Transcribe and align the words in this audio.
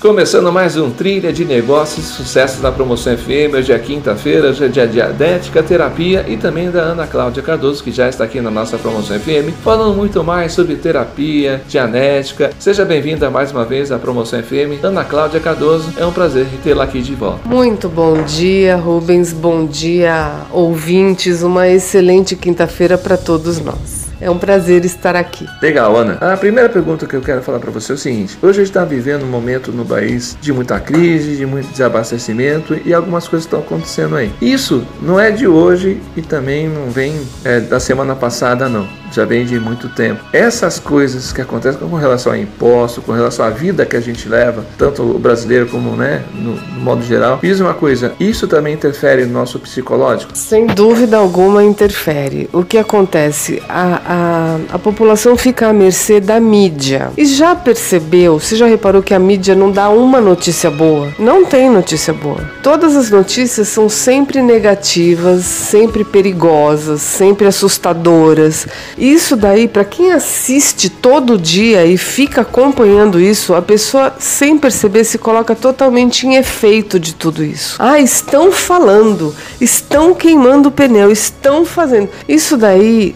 Começando 0.00 0.52
mais 0.52 0.76
um 0.76 0.90
Trilha 0.90 1.32
de 1.32 1.42
Negócios 1.42 2.06
e 2.06 2.12
Sucessos 2.12 2.60
da 2.60 2.70
Promoção 2.70 3.16
FM. 3.16 3.54
Hoje 3.54 3.72
é 3.72 3.78
quinta-feira, 3.78 4.50
hoje 4.50 4.62
é 4.62 4.68
dia 4.68 4.86
de 4.86 4.92
diadética, 4.92 5.62
terapia 5.62 6.22
e 6.28 6.36
também 6.36 6.70
da 6.70 6.80
Ana 6.80 7.06
Cláudia 7.06 7.42
Cardoso, 7.42 7.82
que 7.82 7.90
já 7.90 8.06
está 8.06 8.22
aqui 8.24 8.38
na 8.42 8.50
nossa 8.50 8.76
Promoção 8.76 9.18
FM, 9.18 9.54
falando 9.64 9.96
muito 9.96 10.22
mais 10.22 10.52
sobre 10.52 10.76
terapia, 10.76 11.62
dianética. 11.66 12.50
Seja 12.58 12.84
bem-vinda 12.84 13.30
mais 13.30 13.50
uma 13.50 13.64
vez 13.64 13.90
à 13.90 13.98
Promoção 13.98 14.42
FM. 14.42 14.84
Ana 14.84 15.02
Cláudia 15.02 15.40
Cardoso, 15.40 15.90
é 15.96 16.04
um 16.04 16.12
prazer 16.12 16.46
tê-la 16.62 16.84
aqui 16.84 17.00
de 17.00 17.14
volta. 17.14 17.48
Muito 17.48 17.88
bom 17.88 18.22
dia, 18.22 18.76
Rubens. 18.76 19.32
Bom 19.32 19.64
dia, 19.64 20.30
ouvintes. 20.52 21.42
Uma 21.42 21.68
excelente 21.68 22.36
quinta-feira 22.36 22.98
para 22.98 23.16
todos 23.16 23.58
nós. 23.60 24.05
É 24.20 24.30
um 24.30 24.38
prazer 24.38 24.84
estar 24.84 25.14
aqui. 25.14 25.46
Legal, 25.60 25.94
Ana. 25.96 26.14
A 26.14 26.36
primeira 26.36 26.68
pergunta 26.68 27.06
que 27.06 27.14
eu 27.14 27.20
quero 27.20 27.42
falar 27.42 27.58
para 27.58 27.70
você 27.70 27.92
é 27.92 27.94
o 27.94 27.98
seguinte: 27.98 28.38
hoje 28.40 28.60
a 28.60 28.64
gente 28.64 28.70
está 28.70 28.84
vivendo 28.84 29.24
um 29.24 29.30
momento 29.30 29.72
no 29.72 29.84
país 29.84 30.36
de 30.40 30.52
muita 30.52 30.80
crise, 30.80 31.36
de 31.36 31.44
muito 31.44 31.68
desabastecimento 31.68 32.78
e 32.84 32.94
algumas 32.94 33.28
coisas 33.28 33.44
estão 33.44 33.60
acontecendo 33.60 34.16
aí. 34.16 34.32
Isso 34.40 34.86
não 35.02 35.20
é 35.20 35.30
de 35.30 35.46
hoje 35.46 36.00
e 36.16 36.22
também 36.22 36.68
não 36.68 36.90
vem 36.90 37.20
é, 37.44 37.60
da 37.60 37.78
semana 37.78 38.14
passada, 38.14 38.68
não 38.68 38.86
já 39.12 39.24
vem 39.24 39.44
de 39.44 39.58
muito 39.58 39.88
tempo. 39.88 40.24
Essas 40.32 40.78
coisas 40.78 41.32
que 41.32 41.40
acontecem 41.40 41.80
com 41.80 41.96
relação 41.96 42.32
a 42.32 42.38
imposto, 42.38 43.02
com 43.02 43.12
relação 43.12 43.44
à 43.44 43.50
vida 43.50 43.86
que 43.86 43.96
a 43.96 44.00
gente 44.00 44.28
leva, 44.28 44.64
tanto 44.78 45.02
o 45.02 45.18
brasileiro 45.18 45.66
como 45.66 45.96
né, 45.96 46.22
no, 46.34 46.54
no 46.54 46.80
modo 46.80 47.02
geral, 47.02 47.38
diz 47.42 47.60
uma 47.60 47.74
coisa, 47.74 48.12
isso 48.18 48.46
também 48.46 48.74
interfere 48.74 49.24
no 49.24 49.32
nosso 49.32 49.58
psicológico? 49.58 50.32
Sem 50.34 50.66
dúvida 50.66 51.16
alguma 51.16 51.62
interfere. 51.62 52.48
O 52.52 52.64
que 52.64 52.78
acontece? 52.78 53.62
A, 53.68 54.58
a, 54.70 54.74
a 54.76 54.78
população 54.78 55.36
fica 55.36 55.68
à 55.68 55.72
mercê 55.72 56.20
da 56.20 56.40
mídia. 56.40 57.10
E 57.16 57.24
já 57.24 57.54
percebeu, 57.54 58.38
você 58.38 58.56
já 58.56 58.66
reparou 58.66 59.02
que 59.02 59.14
a 59.14 59.18
mídia 59.18 59.54
não 59.54 59.70
dá 59.70 59.88
uma 59.88 60.20
notícia 60.20 60.70
boa? 60.70 61.08
Não 61.18 61.44
tem 61.44 61.70
notícia 61.70 62.12
boa. 62.12 62.50
Todas 62.62 62.96
as 62.96 63.10
notícias 63.10 63.68
são 63.68 63.88
sempre 63.88 64.42
negativas, 64.42 65.44
sempre 65.44 66.04
perigosas, 66.04 67.02
sempre 67.02 67.46
assustadoras. 67.46 68.66
Isso 68.96 69.36
daí, 69.36 69.68
para 69.68 69.84
quem 69.84 70.12
assiste 70.12 70.88
todo 70.88 71.38
dia 71.38 71.84
e 71.84 71.98
fica 71.98 72.40
acompanhando 72.40 73.20
isso, 73.20 73.54
a 73.54 73.60
pessoa 73.60 74.14
sem 74.18 74.56
perceber 74.56 75.04
se 75.04 75.18
coloca 75.18 75.54
totalmente 75.54 76.26
em 76.26 76.36
efeito 76.36 76.98
de 76.98 77.14
tudo 77.14 77.44
isso. 77.44 77.76
Ah, 77.78 78.00
estão 78.00 78.50
falando, 78.50 79.34
estão 79.60 80.14
queimando 80.14 80.68
o 80.68 80.72
pneu, 80.72 81.10
estão 81.10 81.64
fazendo. 81.64 82.08
Isso 82.26 82.56
daí 82.56 83.14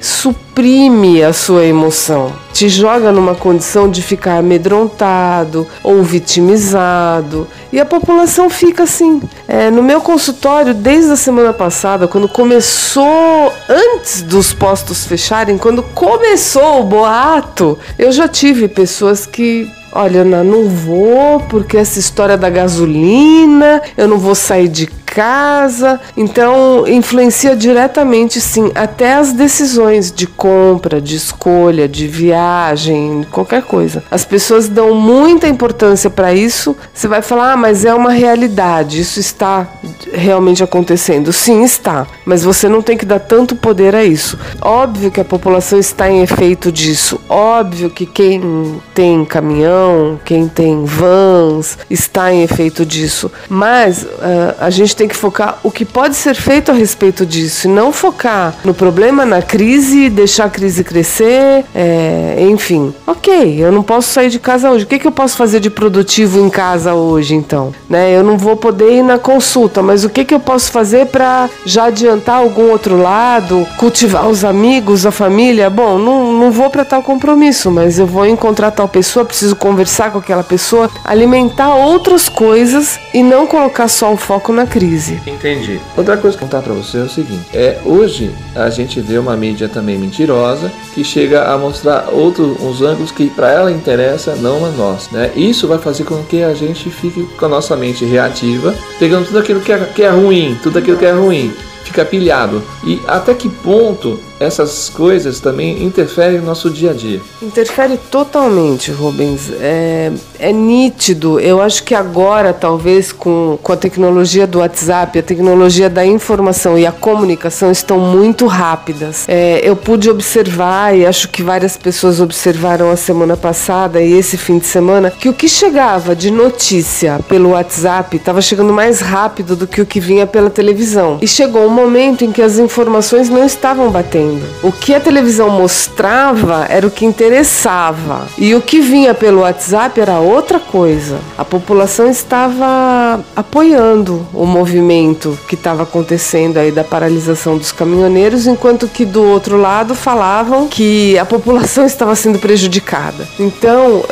suprime 0.51 1.23
a 1.23 1.33
sua 1.33 1.65
emoção 1.65 2.33
te 2.53 2.69
joga 2.69 3.13
numa 3.13 3.37
condição 3.37 3.89
de 3.89 4.03
ficar 4.03 4.39
amedrontado 4.39 5.67
ou 5.83 6.03
vitimizado. 6.03 7.47
E 7.73 7.79
a 7.79 7.87
população 7.87 8.51
fica 8.51 8.83
assim. 8.83 9.23
É, 9.47 9.71
no 9.71 9.83
meu 9.83 10.01
consultório, 10.01 10.75
desde 10.75 11.13
a 11.13 11.17
semana 11.17 11.53
passada, 11.53 12.09
quando 12.09 12.29
começou, 12.29 13.53
antes 13.69 14.23
dos 14.23 14.53
postos 14.53 15.07
fecharem, 15.07 15.57
quando 15.57 15.83
começou 15.83 16.81
o 16.81 16.85
boato, 16.85 17.79
eu 17.97 18.11
já 18.11 18.27
tive 18.27 18.67
pessoas 18.69 19.25
que 19.25 19.71
Olha, 19.93 20.21
Ana, 20.21 20.45
não 20.45 20.69
vou 20.69 21.41
porque 21.49 21.77
essa 21.77 21.99
história 21.99 22.37
da 22.37 22.49
gasolina, 22.49 23.83
eu 23.97 24.07
não 24.07 24.19
vou 24.19 24.37
sair 24.37 24.69
de 24.69 24.87
casa. 25.11 26.01
Então, 26.17 26.87
influencia 26.87 27.57
diretamente, 27.57 28.41
sim, 28.41 28.71
até 28.75 29.15
as 29.15 29.33
decisões 29.33 30.13
de 30.13 30.27
compra, 30.27 31.01
de 31.01 31.17
escolha, 31.17 31.89
de 31.89 32.07
viagem, 32.07 33.27
qualquer 33.31 33.63
coisa. 33.63 34.03
As 34.11 34.25
pessoas 34.25 34.69
dão 34.69 34.95
muita 34.95 35.49
importância 35.49 36.09
para 36.09 36.33
isso. 36.33 36.77
Você 36.95 37.09
vai 37.09 37.23
falar, 37.23 37.53
ah, 37.53 37.57
mas 37.57 37.85
é 37.85 37.93
uma 37.93 38.13
realidade, 38.13 39.01
isso 39.01 39.19
está 39.19 39.67
realmente 40.13 40.63
acontecendo. 40.63 41.33
Sim, 41.33 41.65
está, 41.65 42.07
mas 42.25 42.45
você 42.45 42.69
não 42.69 42.81
tem 42.81 42.97
que 42.97 43.05
dar 43.05 43.19
tanto 43.19 43.57
poder 43.57 43.95
a 43.95 44.05
isso. 44.05 44.39
Óbvio 44.61 45.11
que 45.11 45.21
a 45.21 45.25
população 45.25 45.79
está 45.79 46.09
em 46.09 46.23
efeito 46.23 46.71
disso. 46.71 47.21
Óbvio 47.29 47.91
que 47.91 48.07
quem 48.07 48.81
tem 48.95 49.25
caminhão, 49.25 50.21
quem 50.25 50.47
tem 50.47 50.85
vans, 50.85 51.79
está 51.89 52.33
em 52.33 52.43
efeito 52.43 52.87
disso. 52.87 53.31
Mas 53.49 54.03
uh, 54.03 54.55
a 54.61 54.71
gente 54.71 54.95
tem 55.01 55.09
que 55.09 55.17
focar 55.17 55.59
o 55.63 55.71
que 55.71 55.87
pode 55.87 56.15
ser 56.15 56.35
feito 56.35 56.71
a 56.71 56.75
respeito 56.75 57.25
disso, 57.25 57.67
e 57.67 57.71
não 57.71 57.91
focar 57.91 58.55
no 58.63 58.75
problema, 58.75 59.25
na 59.25 59.41
crise, 59.41 60.11
deixar 60.11 60.45
a 60.45 60.51
crise 60.51 60.85
crescer, 60.85 61.65
é, 61.75 62.37
enfim. 62.51 62.93
Ok, 63.07 63.57
eu 63.59 63.73
não 63.73 63.83
posso 63.83 64.09
sair 64.13 64.29
de 64.29 64.39
casa 64.39 64.71
hoje. 64.71 64.85
O 64.85 64.87
que, 64.87 64.99
que 64.99 65.07
eu 65.07 65.13
posso 65.13 65.39
fazer 65.39 65.59
de 65.59 65.71
produtivo 65.71 66.39
em 66.39 66.51
casa 66.51 66.93
hoje, 66.93 67.35
então? 67.35 67.73
Né? 67.89 68.15
Eu 68.15 68.23
não 68.23 68.37
vou 68.37 68.57
poder 68.57 68.93
ir 68.93 69.03
na 69.03 69.19
consulta, 69.19 69.83
mas 69.83 70.05
o 70.05 70.11
que, 70.11 70.23
que 70.23 70.35
eu 70.35 70.41
posso 70.41 70.71
fazer 70.71 71.07
para 71.07 71.49
já 71.65 71.85
adiantar 71.85 72.37
algum 72.37 72.71
outro 72.71 73.01
lado, 73.01 73.67
cultivar 73.79 74.29
os 74.29 74.45
amigos, 74.45 75.07
a 75.07 75.11
família? 75.11 75.71
Bom, 75.71 75.99
não, 75.99 76.31
não 76.31 76.51
vou 76.51 76.69
para 76.69 76.85
tal 76.85 77.03
compromisso, 77.03 77.71
mas 77.71 77.99
eu 77.99 78.07
vou 78.07 78.27
encontrar 78.27 78.71
tal 78.71 78.87
pessoa, 78.87 79.25
preciso 79.25 79.57
conversar 79.57 80.11
com 80.11 80.19
aquela 80.19 80.45
pessoa, 80.45 80.91
alimentar 81.03 81.75
outras 81.75 82.29
coisas 82.29 83.01
e 83.15 83.23
não 83.23 83.47
colocar 83.47 83.89
só 83.89 84.13
o 84.13 84.17
foco 84.19 84.53
na 84.53 84.67
crise 84.67 84.90
crise. 84.91 85.21
Entendi. 85.27 85.81
Outra 85.97 86.17
coisa 86.17 86.37
que 86.37 86.43
eu 86.43 86.49
contar 86.49 86.63
para 86.63 86.75
você 86.75 86.99
é 86.99 87.03
o 87.03 87.09
seguinte: 87.09 87.47
é 87.55 87.81
hoje 87.85 88.35
a 88.55 88.69
gente 88.71 89.01
vê 89.01 89.19
uma 89.19 89.37
mídia 89.37 89.69
também 89.69 89.97
mentirosa 89.97 90.71
que 90.95 91.05
chega 91.05 91.45
a 91.45 91.57
mostrar 91.57 92.09
outros 92.11 92.61
uns 92.61 92.83
ângulos 92.83 93.13
que 93.13 93.31
para 93.31 93.51
ela 93.51 93.71
interessa, 93.71 94.35
não 94.37 94.65
a 94.65 94.71
nós, 94.71 95.11
né? 95.11 95.31
Isso 95.37 95.69
vai 95.69 95.79
fazer 95.79 96.05
com 96.05 96.23
que 96.25 96.43
a 96.43 96.55
gente 96.55 96.91
fique 96.91 97.23
com 97.39 97.47
a 97.47 97.49
nossa 97.49 97.77
mente 97.77 98.05
reativa, 98.05 98.75
pegando 98.99 99.27
tudo 99.27 99.39
aquilo 99.39 99.61
que 99.61 99.73
é, 99.73 99.79
que 99.79 100.03
é 100.03 100.11
ruim, 100.11 100.59
tudo 100.63 100.79
aquilo 100.79 100.97
que 100.97 101.07
é 101.07 101.13
ruim, 101.13 101.53
fica 101.85 102.05
pilhado. 102.05 102.63
E 102.85 103.01
até 103.07 103.35
que 103.35 103.49
ponto 103.49 104.19
essas 104.41 104.89
coisas 104.89 105.39
também 105.39 105.85
interferem 105.85 106.39
no 106.39 106.47
nosso 106.47 106.71
dia 106.71 106.93
a 106.93 106.95
dia. 106.95 107.21
Interfere 107.43 107.99
totalmente, 108.11 108.91
Rubens. 108.91 109.51
É, 109.61 110.11
é 110.39 110.51
nítido. 110.51 111.39
Eu 111.39 111.61
acho 111.61 111.85
que 111.85 111.95
agora, 111.95 112.55
talvez, 112.55 113.13
com, 113.13 113.59
com 113.63 113.73
a 113.73 113.77
tecnologia 113.77 114.47
do 114.47 114.61
WhatsApp, 114.61 115.19
a 115.19 115.23
tecnologia 115.23 115.91
da 115.91 116.07
informação 116.07 116.79
e 116.79 116.87
a 116.87 116.93
comunicação 116.93 117.71
estão 117.71 117.99
muito 117.99 118.47
rápidas. 118.47 119.27
É, 119.29 119.61
eu 119.63 119.77
pude 119.77 120.09
observar, 120.09 120.97
e 120.97 121.05
acho 121.05 121.29
que 121.29 121.43
várias 121.43 121.77
pessoas 121.77 122.19
observaram 122.19 122.91
a 122.91 122.97
semana 122.97 123.37
passada 123.37 124.01
e 124.01 124.15
esse 124.15 124.39
fim 124.39 124.59
de 124.59 124.67
semana, 124.67 125.11
que 125.11 125.29
o 125.29 125.35
que 125.35 125.49
chegava 125.49 126.17
de 126.17 126.31
notícia 126.31 127.21
pelo 127.29 127.51
WhatsApp 127.51 128.17
estava 128.17 128.41
chegando 128.41 128.73
mais 128.73 129.01
rápido 129.01 129.55
do 129.55 129.67
que 129.67 129.83
o 129.83 129.87
que 129.87 130.01
vinha 130.01 130.27
pela 130.27 130.49
televisão. 130.49 131.19
E 131.21 131.29
chegou 131.29 131.67
um 131.67 131.71
momento 131.71 132.25
em 132.25 132.33
que 132.33 132.41
as 132.41 132.59
informações 132.59 133.29
não 133.29 133.45
estavam 133.45 133.91
batendo. 133.91 134.30
O 134.63 134.73
que 134.73 134.95
a 134.95 135.01
televisão 135.01 135.51
mostrava 135.51 136.67
era 136.69 136.87
o 136.87 136.91
que 136.91 137.05
interessava. 137.05 138.27
E 138.39 138.55
o 138.55 138.61
que 138.61 138.81
vinha 138.81 139.15
pelo 139.15 139.41
WhatsApp 139.41 140.01
era 140.01 140.19
outra 140.19 140.59
coisa. 140.59 141.19
A 141.37 141.45
população 141.45 142.09
estava 142.09 143.23
apoiando 143.35 144.27
o 144.33 144.45
movimento 144.45 145.39
que 145.49 145.55
estava 145.55 145.83
acontecendo 145.83 146.59
aí 146.59 146.71
da 146.71 146.85
paralisação 146.85 147.57
dos 147.57 147.73
caminhoneiros, 147.73 148.47
enquanto 148.47 148.89
que 148.89 149.05
do 149.05 149.23
outro 149.23 149.57
lado 149.57 149.95
falavam 149.95 150.69
que 150.69 151.19
a 151.19 151.25
população 151.25 151.85
estava 151.87 152.15
sendo 152.15 152.39
prejudicada. 152.39 153.27
Então, 153.39 153.99
uh, 153.99 154.07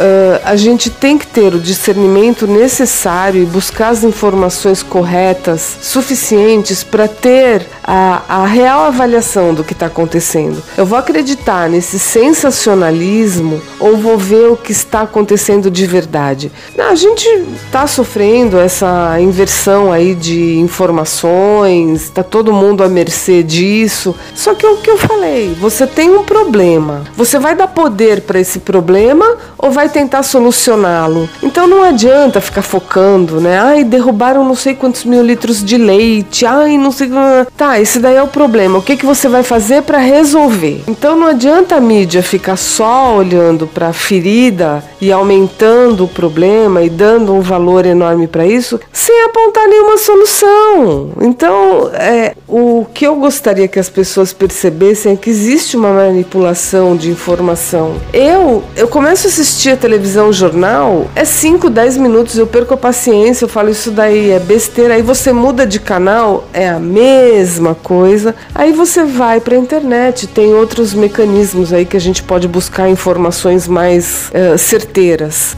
a 0.45 0.57
gente 0.57 0.91
tem 0.91 1.19
que 1.19 1.27
ter 1.27 1.55
o 1.55 1.61
discernimento 1.61 2.47
necessário 2.47 3.43
e 3.43 3.47
buscar 3.47 3.89
as 3.89 4.05
informações 4.05 4.83
corretas, 4.83 5.79
suficientes 5.81 6.83
para 6.83 7.09
ter 7.09 7.67
a, 7.91 8.23
a 8.29 8.45
real 8.45 8.83
avaliação 8.83 9.55
do 9.55 9.65
que 9.65 9.73
está 9.73 9.87
acontecendo? 9.87 10.63
Eu 10.77 10.85
vou 10.85 10.99
acreditar 10.99 11.71
nesse 11.71 11.99
sensacionalismo 11.99 13.63
ou 13.81 13.97
vou 13.97 14.19
ver 14.19 14.51
o 14.51 14.57
que 14.57 14.73
está 14.73 15.01
acontecendo 15.01 15.71
de 15.71 15.87
verdade? 15.87 16.53
A 16.79 16.95
gente 16.95 17.27
está 17.65 17.87
sofrendo 17.87 18.59
essa 18.59 19.19
inversão 19.19 19.91
aí 19.91 20.15
de 20.15 20.59
informações, 20.59 22.03
está 22.03 22.23
todo 22.23 22.53
mundo 22.53 22.85
à 22.85 22.89
mercê 22.89 23.43
disso. 23.43 24.15
Só 24.35 24.55
que 24.55 24.67
é 24.67 24.69
o 24.69 24.77
que 24.77 24.91
eu 24.91 24.99
falei, 24.99 25.57
você 25.59 25.87
tem 25.87 26.11
um 26.11 26.25
problema. 26.25 27.05
Você 27.17 27.39
vai 27.39 27.57
dar 27.57 27.69
poder 27.69 28.21
para 28.21 28.39
esse 28.39 28.59
problema 28.59 29.25
ou 29.57 29.71
vai 29.71 29.89
tentar 29.89 30.23
solucioná-lo? 30.23 31.27
Então 31.43 31.67
não 31.67 31.83
adianta 31.83 32.39
ficar 32.39 32.63
focando, 32.63 33.41
né? 33.41 33.59
Ai, 33.59 33.83
derrubaram 33.83 34.45
não 34.45 34.55
sei 34.55 34.75
quantos 34.75 35.05
mil 35.05 35.23
litros 35.23 35.65
de 35.65 35.79
leite. 35.79 36.45
Ai, 36.45 36.77
não 36.77 36.93
sei. 36.93 37.09
Tá, 37.57 37.78
esse 37.81 37.99
daí 37.99 38.17
é 38.17 38.23
o 38.23 38.29
problema. 38.29 38.79
O 38.79 38.83
que, 38.83 38.97
que 38.97 39.07
você 39.07 39.29
vai 39.29 39.43
fazer 39.43 39.83
para 39.83 39.99
resolver. 39.99 40.83
Então 40.87 41.17
não 41.17 41.27
adianta 41.27 41.77
a 41.77 41.81
mídia 41.81 42.23
ficar 42.23 42.57
só 42.57 43.17
olhando 43.17 43.67
para 43.67 43.89
a 43.89 43.93
ferida 43.93 44.85
e 45.01 45.13
aumentando 45.13 46.05
o 46.05 46.09
problema 46.09 46.83
e 46.83 46.91
dando 46.91 47.33
um 47.33 47.41
valor 47.41 47.87
enorme 47.87 48.27
para 48.27 48.47
isso, 48.47 48.81
sem 48.93 49.25
apontar 49.25 49.67
nenhuma 49.69 49.99
solução. 49.99 51.11
Então, 51.21 51.91
é, 51.95 52.35
o 52.47 52.87
que 52.93 53.07
eu 53.07 53.17
gostaria 53.17 53.69
que 53.69 53.79
as 53.79 53.89
pessoas 53.89 54.33
percebessem 54.33 55.13
é 55.13 55.17
que 55.17 55.31
existe 55.31 55.77
uma 55.77 55.93
manipulação 55.93 56.97
de 56.97 57.11
informação. 57.11 57.97
Eu, 58.13 58.63
eu 58.77 58.89
começo 58.89 59.27
a 59.27 59.31
assistir 59.31 59.71
a 59.71 59.77
televisão, 59.77 60.33
jornal, 60.33 61.07
é 61.15 61.25
5, 61.25 61.71
10 61.71 61.97
minutos, 61.99 62.37
eu 62.37 62.47
perco 62.47 62.75
a 62.75 62.77
paciência, 62.77 63.45
eu 63.45 63.49
falo 63.49 63.69
isso 63.71 63.91
daí 63.91 64.31
é 64.31 64.39
besteira, 64.39 64.95
aí 64.95 65.03
você 65.03 65.33
muda 65.33 65.67
de 65.67 65.79
canal, 65.79 66.45
é 66.53 66.69
a 66.69 66.79
mesma 66.79 67.75
coisa. 67.75 68.35
Aí 68.55 68.73
você 68.73 69.05
vai 69.05 69.41
para 69.41 69.55
a 69.55 69.59
internet, 69.59 70.27
tem 70.27 70.55
outros 70.55 70.95
mecanismos 70.95 71.73
aí 71.73 71.85
que 71.85 71.97
a 71.97 72.01
gente 72.01 72.23
pode 72.23 72.49
buscar 72.49 72.89
informações 72.89 73.69
mais 73.69 74.31
certeiras. 74.59 74.88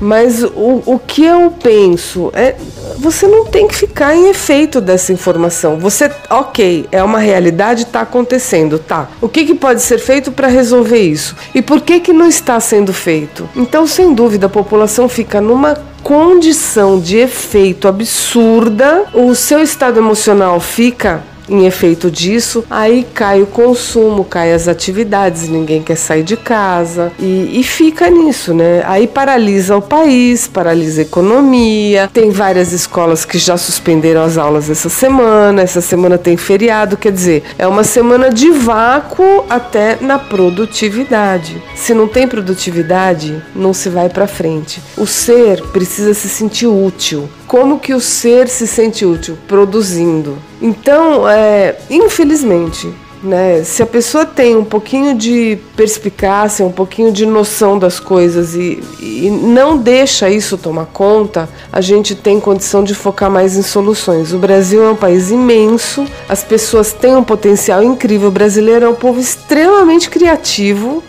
Mas 0.00 0.42
o, 0.42 0.82
o 0.84 0.98
que 0.98 1.24
eu 1.24 1.50
penso 1.62 2.30
é 2.34 2.56
você 2.98 3.26
não 3.26 3.46
tem 3.46 3.66
que 3.66 3.74
ficar 3.74 4.14
em 4.14 4.28
efeito 4.28 4.80
dessa 4.80 5.12
informação. 5.12 5.78
Você, 5.78 6.10
ok, 6.28 6.86
é 6.92 7.02
uma 7.02 7.18
realidade, 7.18 7.82
está 7.82 8.02
acontecendo, 8.02 8.78
tá? 8.78 9.08
O 9.20 9.28
que, 9.28 9.44
que 9.44 9.54
pode 9.54 9.80
ser 9.82 9.98
feito 9.98 10.30
para 10.30 10.48
resolver 10.48 10.98
isso? 10.98 11.34
E 11.54 11.62
por 11.62 11.80
que 11.80 12.00
que 12.00 12.12
não 12.12 12.26
está 12.26 12.60
sendo 12.60 12.92
feito? 12.92 13.48
Então, 13.56 13.86
sem 13.86 14.12
dúvida, 14.12 14.46
a 14.46 14.50
população 14.50 15.08
fica 15.08 15.40
numa 15.40 15.74
condição 16.02 16.98
de 16.98 17.18
efeito 17.18 17.86
absurda, 17.86 19.04
o 19.12 19.34
seu 19.34 19.62
estado 19.62 19.98
emocional 19.98 20.58
fica 20.58 21.22
em 21.50 21.67
efeito 21.67 22.11
disso, 22.11 22.64
aí 22.70 23.06
cai 23.12 23.43
o 23.43 23.47
consumo, 23.47 24.25
cai 24.25 24.52
as 24.52 24.69
atividades, 24.69 25.49
ninguém 25.49 25.82
quer 25.82 25.97
sair 25.97 26.23
de 26.23 26.37
casa 26.37 27.12
e, 27.19 27.61
e 27.61 27.64
fica 27.64 28.08
nisso, 28.08 28.55
né? 28.55 28.82
Aí 28.87 29.06
paralisa 29.06 29.76
o 29.76 29.82
país, 29.82 30.47
paralisa 30.47 31.00
a 31.00 31.05
economia. 31.05 32.08
Tem 32.12 32.31
várias 32.31 32.73
escolas 32.73 33.25
que 33.25 33.38
já 33.38 33.56
suspenderam 33.56 34.23
as 34.23 34.38
aulas 34.38 34.70
essa 34.70 34.88
semana. 34.88 35.62
Essa 35.62 35.81
semana 35.81 36.17
tem 36.17 36.37
feriado, 36.37 36.97
quer 36.97 37.12
dizer, 37.12 37.43
é 37.58 37.67
uma 37.67 37.85
semana 37.85 38.31
de 38.31 38.50
vácuo 38.50 39.44
até 39.49 39.99
na 40.00 40.19
produtividade. 40.19 41.61
Se 41.75 41.93
não 41.93 42.06
tem 42.06 42.29
produtividade, 42.29 43.43
não 43.55 43.75
se 43.75 43.88
vai 43.88 44.08
para 44.08 44.26
frente. 44.26 44.81
O 44.97 45.06
ser 45.06 45.62
precisa 45.69 46.14
se 46.14 46.29
sentir 46.29 46.67
útil. 46.67 47.29
Como 47.50 47.81
que 47.81 47.93
o 47.93 47.99
ser 47.99 48.49
se 48.49 48.64
sente 48.64 49.05
útil? 49.05 49.37
Produzindo. 49.49 50.38
Então, 50.62 51.29
é, 51.29 51.76
infelizmente, 51.91 52.88
né, 53.25 53.64
se 53.64 53.82
a 53.82 53.87
pessoa 53.87 54.25
tem 54.25 54.55
um 54.55 54.62
pouquinho 54.64 55.17
de 55.17 55.58
perspicácia, 55.75 56.64
um 56.64 56.70
pouquinho 56.70 57.11
de 57.11 57.26
noção 57.26 57.76
das 57.76 57.99
coisas 57.99 58.55
e, 58.55 58.81
e 59.00 59.29
não 59.32 59.76
deixa 59.76 60.31
isso 60.31 60.56
tomar 60.56 60.87
conta, 60.87 61.49
a 61.73 61.81
gente 61.81 62.14
tem 62.14 62.38
condição 62.38 62.85
de 62.85 62.94
focar 62.94 63.29
mais 63.29 63.56
em 63.56 63.62
soluções. 63.62 64.32
O 64.32 64.38
Brasil 64.38 64.85
é 64.85 64.91
um 64.93 64.97
país 64.97 65.32
imenso, 65.32 66.06
as 66.29 66.44
pessoas 66.44 66.93
têm 66.93 67.17
um 67.17 67.25
potencial 67.25 67.82
incrível. 67.82 68.29
O 68.29 68.31
brasileiro 68.31 68.87
é 68.87 68.88
um 68.88 68.94
povo 68.94 69.19
extremamente 69.19 70.08
criativo 70.08 71.02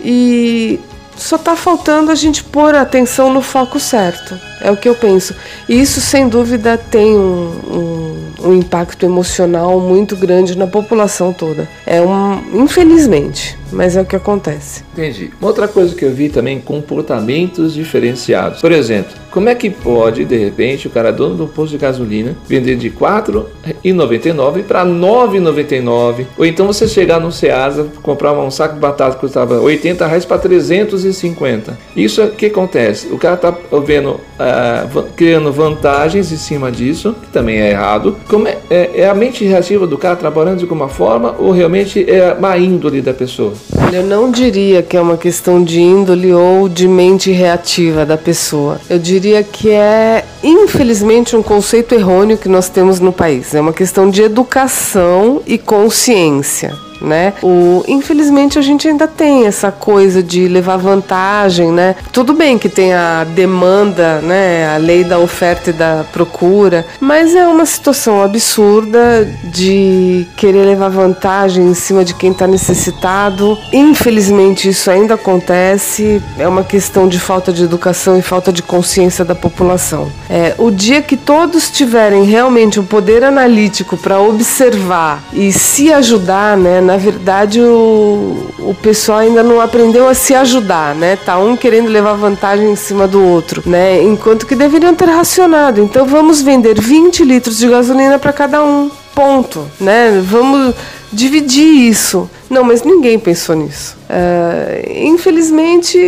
e 0.00 0.78
só 1.18 1.36
está 1.36 1.56
faltando 1.56 2.10
a 2.10 2.14
gente 2.14 2.44
pôr 2.44 2.74
a 2.74 2.82
atenção 2.82 3.32
no 3.32 3.42
foco 3.42 3.78
certo. 3.80 4.38
É 4.60 4.70
o 4.70 4.76
que 4.76 4.88
eu 4.88 4.94
penso. 4.94 5.34
E 5.68 5.80
isso, 5.80 6.00
sem 6.00 6.28
dúvida, 6.28 6.78
tem 6.78 7.16
um, 7.16 7.60
um, 7.70 8.27
um, 8.42 8.54
impacto 8.54 9.04
emocional 9.04 9.80
muito 9.80 10.16
grande 10.16 10.56
na 10.56 10.66
população 10.66 11.32
toda. 11.32 11.68
É 11.86 12.00
um, 12.00 12.62
infelizmente, 12.62 13.58
mas 13.72 13.96
é 13.96 14.02
o 14.02 14.04
que 14.04 14.16
acontece. 14.16 14.84
Entendi. 14.92 15.30
Uma 15.40 15.48
outra 15.48 15.68
coisa 15.68 15.94
que 15.94 16.04
eu 16.04 16.12
vi 16.12 16.28
também, 16.28 16.60
comportamentos 16.60 17.74
diferenciados. 17.74 18.60
Por 18.60 18.72
exemplo, 18.72 19.12
como 19.30 19.48
é 19.48 19.54
que 19.54 19.70
pode, 19.70 20.24
de 20.24 20.36
repente, 20.36 20.86
o 20.86 20.90
cara 20.90 21.12
dono 21.12 21.34
do 21.34 21.46
posto 21.46 21.72
de 21.72 21.78
gasolina 21.78 22.34
vender 22.46 22.76
de 22.76 22.88
R$ 22.88 22.96
4,99 22.98 24.64
para 24.64 24.82
R$ 24.82 24.90
9,99? 24.90 26.26
Ou 26.36 26.46
então 26.46 26.66
você 26.66 26.88
chegar 26.88 27.20
no 27.20 27.30
Ceasa, 27.30 27.86
comprar 28.02 28.32
um 28.32 28.50
saco 28.50 28.74
de 28.74 28.80
batata 28.80 29.14
que 29.14 29.20
custava 29.20 29.60
80 29.60 30.06
reais 30.06 30.24
para 30.24 30.38
350. 30.38 31.78
Isso 31.94 32.20
é 32.20 32.24
o 32.24 32.30
que 32.30 32.46
acontece. 32.46 33.08
O 33.08 33.18
cara 33.18 33.34
está 33.34 33.54
vendo, 33.84 34.12
uh, 34.12 35.02
criando 35.14 35.52
vantagens 35.52 36.32
em 36.32 36.36
cima 36.36 36.72
disso, 36.72 37.14
que 37.22 37.28
também 37.28 37.60
é 37.60 37.70
errado. 37.70 38.16
Como 38.28 38.46
é, 38.46 38.58
é, 38.68 38.90
é 39.00 39.08
a 39.08 39.14
mente 39.14 39.42
reativa 39.44 39.86
do 39.86 39.96
cara 39.96 40.14
trabalhando 40.14 40.58
de 40.58 40.64
alguma 40.64 40.88
forma 40.88 41.34
ou 41.38 41.50
realmente 41.50 42.04
é 42.08 42.30
a 42.30 42.34
má 42.34 42.58
índole 42.58 43.00
da 43.00 43.14
pessoa? 43.14 43.54
Eu 43.90 44.02
não 44.04 44.30
diria 44.30 44.82
que 44.82 44.98
é 44.98 45.00
uma 45.00 45.16
questão 45.16 45.64
de 45.64 45.80
índole 45.80 46.34
ou 46.34 46.68
de 46.68 46.86
mente 46.86 47.30
reativa 47.30 48.04
da 48.04 48.18
pessoa. 48.18 48.78
Eu 48.90 48.98
diria 48.98 49.42
que 49.42 49.70
é, 49.70 50.26
infelizmente, 50.44 51.34
um 51.34 51.42
conceito 51.42 51.94
errôneo 51.94 52.36
que 52.36 52.50
nós 52.50 52.68
temos 52.68 53.00
no 53.00 53.14
país. 53.14 53.54
É 53.54 53.60
uma 53.62 53.72
questão 53.72 54.10
de 54.10 54.20
educação 54.20 55.40
e 55.46 55.56
consciência 55.56 56.87
né? 57.00 57.34
O, 57.42 57.84
infelizmente 57.86 58.58
a 58.58 58.62
gente 58.62 58.88
ainda 58.88 59.06
tem 59.06 59.46
essa 59.46 59.70
coisa 59.70 60.22
de 60.22 60.48
levar 60.48 60.76
vantagem, 60.76 61.70
né? 61.70 61.96
Tudo 62.12 62.32
bem 62.32 62.58
que 62.58 62.68
tem 62.68 62.92
a 62.92 63.24
demanda, 63.24 64.20
né? 64.20 64.74
A 64.74 64.78
lei 64.78 65.04
da 65.04 65.18
oferta 65.18 65.70
e 65.70 65.72
da 65.72 66.04
procura, 66.12 66.86
mas 67.00 67.34
é 67.34 67.46
uma 67.46 67.66
situação 67.66 68.22
absurda 68.22 69.28
de 69.44 70.26
querer 70.36 70.64
levar 70.64 70.88
vantagem 70.88 71.64
em 71.64 71.74
cima 71.74 72.04
de 72.04 72.14
quem 72.14 72.32
está 72.32 72.46
necessitado. 72.46 73.58
Infelizmente 73.72 74.68
isso 74.68 74.90
ainda 74.90 75.14
acontece. 75.14 76.22
É 76.38 76.46
uma 76.46 76.64
questão 76.64 77.08
de 77.08 77.18
falta 77.18 77.52
de 77.52 77.64
educação 77.64 78.18
e 78.18 78.22
falta 78.22 78.52
de 78.52 78.62
consciência 78.62 79.24
da 79.24 79.34
população. 79.34 80.10
É, 80.28 80.54
o 80.58 80.70
dia 80.70 81.02
que 81.02 81.16
todos 81.16 81.70
tiverem 81.70 82.24
realmente 82.24 82.78
um 82.80 82.84
poder 82.84 83.24
analítico 83.24 83.96
para 83.96 84.20
observar 84.20 85.22
e 85.32 85.52
se 85.52 85.92
ajudar, 85.92 86.56
né? 86.56 86.80
Na 86.88 86.96
verdade 86.96 87.60
o, 87.60 88.46
o 88.60 88.74
pessoal 88.80 89.18
ainda 89.18 89.42
não 89.42 89.60
aprendeu 89.60 90.08
a 90.08 90.14
se 90.14 90.34
ajudar, 90.34 90.94
né? 90.94 91.16
Tá 91.16 91.38
um 91.38 91.54
querendo 91.54 91.90
levar 91.90 92.14
vantagem 92.14 92.72
em 92.72 92.76
cima 92.76 93.06
do 93.06 93.22
outro, 93.22 93.62
né? 93.66 94.02
Enquanto 94.02 94.46
que 94.46 94.54
deveriam 94.54 94.94
ter 94.94 95.04
racionado. 95.04 95.82
Então 95.82 96.06
vamos 96.06 96.40
vender 96.40 96.80
20 96.80 97.24
litros 97.24 97.58
de 97.58 97.68
gasolina 97.68 98.18
para 98.18 98.32
cada 98.32 98.64
um. 98.64 98.90
Ponto, 99.14 99.70
né? 99.78 100.22
Vamos 100.24 100.74
dividir 101.12 101.90
isso. 101.90 102.30
Não, 102.50 102.64
mas 102.64 102.82
ninguém 102.82 103.18
pensou 103.18 103.54
nisso. 103.54 103.96
Uh, 104.08 104.90
infelizmente, 105.06 105.98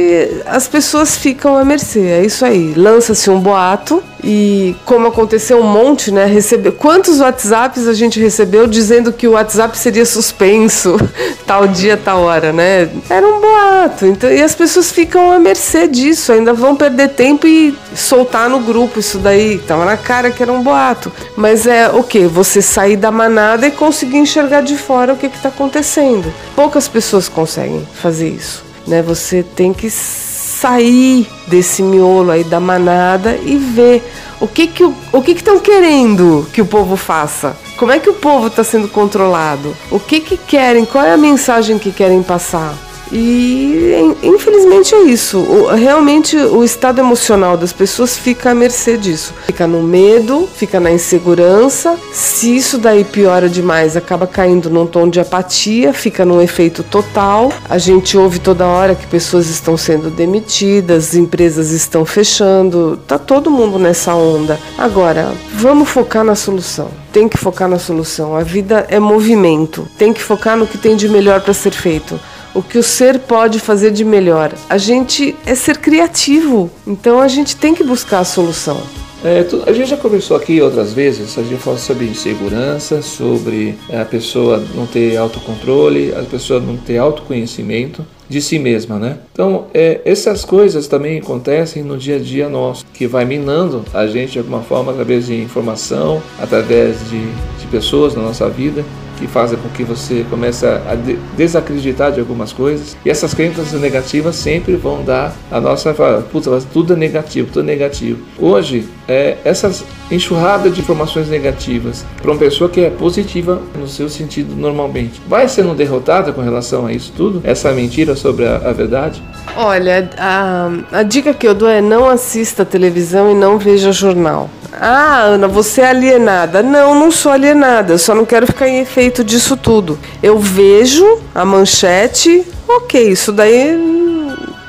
as 0.46 0.66
pessoas 0.66 1.16
ficam 1.16 1.56
à 1.56 1.64
mercê. 1.64 2.00
É 2.00 2.24
isso 2.24 2.44
aí. 2.44 2.72
Lança-se 2.74 3.28
um 3.28 3.38
boato 3.38 4.02
e, 4.24 4.74
como 4.86 5.08
aconteceu 5.08 5.58
um 5.58 5.66
monte, 5.66 6.10
né? 6.10 6.24
Recebe... 6.24 6.70
Quantos 6.70 7.20
WhatsApps 7.20 7.86
a 7.86 7.92
gente 7.92 8.18
recebeu 8.18 8.66
dizendo 8.66 9.12
que 9.12 9.28
o 9.28 9.32
WhatsApp 9.32 9.76
seria 9.76 10.06
suspenso 10.06 10.96
tal 11.46 11.68
dia, 11.68 11.96
tal 11.96 12.22
hora, 12.22 12.52
né? 12.54 12.88
Era 13.10 13.26
um 13.26 13.40
boato. 13.40 14.06
Então, 14.06 14.30
e 14.30 14.42
as 14.42 14.54
pessoas 14.54 14.90
ficam 14.90 15.30
à 15.30 15.38
mercê 15.38 15.86
disso. 15.86 16.32
Ainda 16.32 16.54
vão 16.54 16.74
perder 16.74 17.10
tempo 17.10 17.46
e 17.46 17.76
soltar 17.94 18.48
no 18.48 18.60
grupo 18.60 18.98
isso 18.98 19.18
daí. 19.18 19.58
Tava 19.58 19.84
na 19.84 19.98
cara 19.98 20.30
que 20.30 20.42
era 20.42 20.52
um 20.52 20.62
boato. 20.62 21.12
Mas 21.36 21.66
é 21.66 21.90
o 21.90 22.02
que? 22.02 22.20
Você 22.20 22.62
sair 22.62 22.96
da 22.96 23.10
manada 23.10 23.66
e 23.66 23.70
conseguir 23.70 24.16
enxergar 24.16 24.62
de 24.62 24.76
fora 24.76 25.12
o 25.12 25.16
que 25.16 25.26
está 25.26 25.50
acontecendo. 25.50 26.29
Poucas 26.54 26.88
pessoas 26.88 27.28
conseguem 27.28 27.86
fazer 27.94 28.28
isso, 28.28 28.64
né? 28.86 29.02
Você 29.02 29.42
tem 29.42 29.72
que 29.72 29.90
sair 29.90 31.26
desse 31.46 31.82
miolo 31.82 32.30
aí 32.30 32.44
da 32.44 32.60
manada 32.60 33.36
e 33.36 33.56
ver 33.56 34.02
o 34.40 34.46
que 34.46 34.66
que 34.66 34.84
o 34.84 35.22
que 35.22 35.32
estão 35.32 35.58
querendo 35.58 36.46
que 36.52 36.60
o 36.60 36.66
povo 36.66 36.96
faça. 36.96 37.56
Como 37.76 37.92
é 37.92 37.98
que 37.98 38.10
o 38.10 38.14
povo 38.14 38.48
está 38.48 38.62
sendo 38.62 38.88
controlado? 38.88 39.74
O 39.90 39.98
que 39.98 40.20
que 40.20 40.36
querem? 40.36 40.84
Qual 40.84 41.04
é 41.04 41.12
a 41.12 41.16
mensagem 41.16 41.78
que 41.78 41.90
querem 41.90 42.22
passar? 42.22 42.74
E 43.12 44.14
infelizmente 44.22 44.94
é 44.94 45.02
isso. 45.02 45.38
O, 45.38 45.66
realmente 45.74 46.36
o 46.36 46.62
estado 46.62 47.00
emocional 47.00 47.56
das 47.56 47.72
pessoas 47.72 48.16
fica 48.16 48.50
à 48.50 48.54
mercê 48.54 48.96
disso. 48.96 49.34
Fica 49.46 49.66
no 49.66 49.82
medo, 49.82 50.48
fica 50.54 50.78
na 50.78 50.90
insegurança. 50.90 51.98
Se 52.12 52.56
isso 52.56 52.78
daí 52.78 53.04
piora 53.04 53.48
demais, 53.48 53.96
acaba 53.96 54.26
caindo 54.26 54.70
num 54.70 54.86
tom 54.86 55.08
de 55.08 55.20
apatia, 55.20 55.92
fica 55.92 56.24
num 56.24 56.40
efeito 56.40 56.82
total. 56.82 57.52
A 57.68 57.78
gente 57.78 58.16
ouve 58.16 58.38
toda 58.38 58.66
hora 58.66 58.94
que 58.94 59.06
pessoas 59.06 59.48
estão 59.48 59.76
sendo 59.76 60.10
demitidas, 60.10 61.14
empresas 61.14 61.70
estão 61.70 62.04
fechando. 62.04 62.98
Tá 63.06 63.18
todo 63.18 63.50
mundo 63.50 63.78
nessa 63.78 64.14
onda. 64.14 64.58
Agora, 64.78 65.32
vamos 65.54 65.88
focar 65.88 66.24
na 66.24 66.34
solução 66.34 66.88
tem 67.12 67.28
que 67.28 67.36
focar 67.36 67.68
na 67.68 67.76
solução. 67.76 68.36
A 68.36 68.44
vida 68.44 68.86
é 68.88 69.00
movimento. 69.00 69.84
Tem 69.98 70.12
que 70.12 70.22
focar 70.22 70.56
no 70.56 70.64
que 70.64 70.78
tem 70.78 70.94
de 70.94 71.08
melhor 71.08 71.40
para 71.40 71.52
ser 71.52 71.72
feito 71.72 72.20
o 72.54 72.62
que 72.62 72.78
o 72.78 72.82
ser 72.82 73.18
pode 73.20 73.58
fazer 73.58 73.90
de 73.90 74.04
melhor. 74.04 74.52
A 74.68 74.78
gente 74.78 75.36
é 75.46 75.54
ser 75.54 75.78
criativo, 75.78 76.70
então 76.86 77.20
a 77.20 77.28
gente 77.28 77.56
tem 77.56 77.74
que 77.74 77.84
buscar 77.84 78.20
a 78.20 78.24
solução. 78.24 78.80
É, 79.22 79.44
a 79.66 79.72
gente 79.72 79.90
já 79.90 79.98
conversou 79.98 80.34
aqui 80.34 80.62
outras 80.62 80.94
vezes, 80.94 81.36
a 81.36 81.42
gente 81.42 81.60
falou 81.60 81.78
sobre 81.78 82.06
insegurança, 82.06 83.02
sobre 83.02 83.74
a 83.92 84.02
pessoa 84.04 84.64
não 84.74 84.86
ter 84.86 85.14
autocontrole, 85.18 86.14
a 86.14 86.22
pessoa 86.22 86.58
não 86.58 86.76
ter 86.76 86.96
autoconhecimento. 86.96 88.04
de 88.30 88.40
si 88.40 88.60
mesma, 88.60 88.96
né? 88.96 89.18
Então, 89.32 89.66
é, 89.74 90.00
essas 90.04 90.44
coisas 90.44 90.86
também 90.86 91.18
acontecem 91.18 91.82
no 91.82 91.98
dia 91.98 92.14
a 92.14 92.18
dia 92.20 92.48
nosso, 92.48 92.86
que 92.94 93.04
vai 93.04 93.24
minando 93.24 93.84
a 93.92 94.06
gente 94.06 94.34
de 94.34 94.38
alguma 94.38 94.62
forma 94.62 94.92
através 94.92 95.26
de 95.26 95.34
informação, 95.34 96.22
através 96.40 96.96
de, 97.10 97.20
de 97.20 97.66
pessoas 97.72 98.14
na 98.14 98.22
nossa 98.22 98.48
vida 98.48 98.84
que 99.20 99.26
fazem 99.26 99.58
com 99.58 99.68
que 99.68 99.84
você 99.84 100.24
comece 100.30 100.64
a 100.64 100.96
desacreditar 101.36 102.10
de 102.10 102.20
algumas 102.20 102.52
coisas. 102.52 102.96
E 103.04 103.10
essas 103.10 103.34
crenças 103.34 103.72
negativas 103.72 104.34
sempre 104.36 104.74
vão 104.76 105.04
dar 105.04 105.34
a 105.50 105.60
nossa 105.60 105.94
puta, 106.32 106.58
tudo 106.72 106.94
é 106.94 106.96
negativo, 106.96 107.48
tudo 107.52 107.60
é 107.60 107.66
negativo. 107.66 108.20
Hoje, 108.38 108.88
é, 109.06 109.36
essas 109.44 109.84
enxurrada 110.10 110.70
de 110.70 110.80
informações 110.80 111.28
negativas 111.28 112.04
para 112.20 112.30
uma 112.30 112.38
pessoa 112.38 112.68
que 112.68 112.80
é 112.80 112.90
positiva 112.90 113.60
no 113.78 113.86
seu 113.86 114.08
sentido 114.08 114.56
normalmente, 114.56 115.20
vai 115.28 115.48
sendo 115.48 115.74
derrotada 115.74 116.32
com 116.32 116.40
relação 116.40 116.86
a 116.86 116.92
isso 116.92 117.12
tudo? 117.16 117.40
Essa 117.44 117.72
mentira 117.72 118.16
sobre 118.16 118.46
a, 118.46 118.56
a 118.56 118.72
verdade? 118.72 119.22
Olha, 119.56 120.10
a, 120.18 120.70
a 120.92 121.02
dica 121.02 121.34
que 121.34 121.46
eu 121.46 121.54
dou 121.54 121.68
é 121.68 121.80
não 121.80 122.08
assista 122.08 122.64
televisão 122.64 123.30
e 123.30 123.34
não 123.34 123.58
veja 123.58 123.92
jornal. 123.92 124.48
Ah, 124.72 125.22
Ana, 125.22 125.48
você 125.48 125.80
é 125.80 125.88
alienada. 125.88 126.62
Não, 126.62 126.94
não 126.94 127.10
sou 127.10 127.32
alienada. 127.32 127.92
Eu 127.92 127.98
só 127.98 128.14
não 128.14 128.24
quero 128.24 128.46
ficar 128.46 128.68
em 128.68 128.80
efeito 128.80 129.24
disso 129.24 129.56
tudo. 129.56 129.98
Eu 130.22 130.38
vejo 130.38 131.20
a 131.34 131.44
manchete, 131.44 132.44
ok, 132.68 133.10
isso 133.10 133.32
daí, 133.32 133.78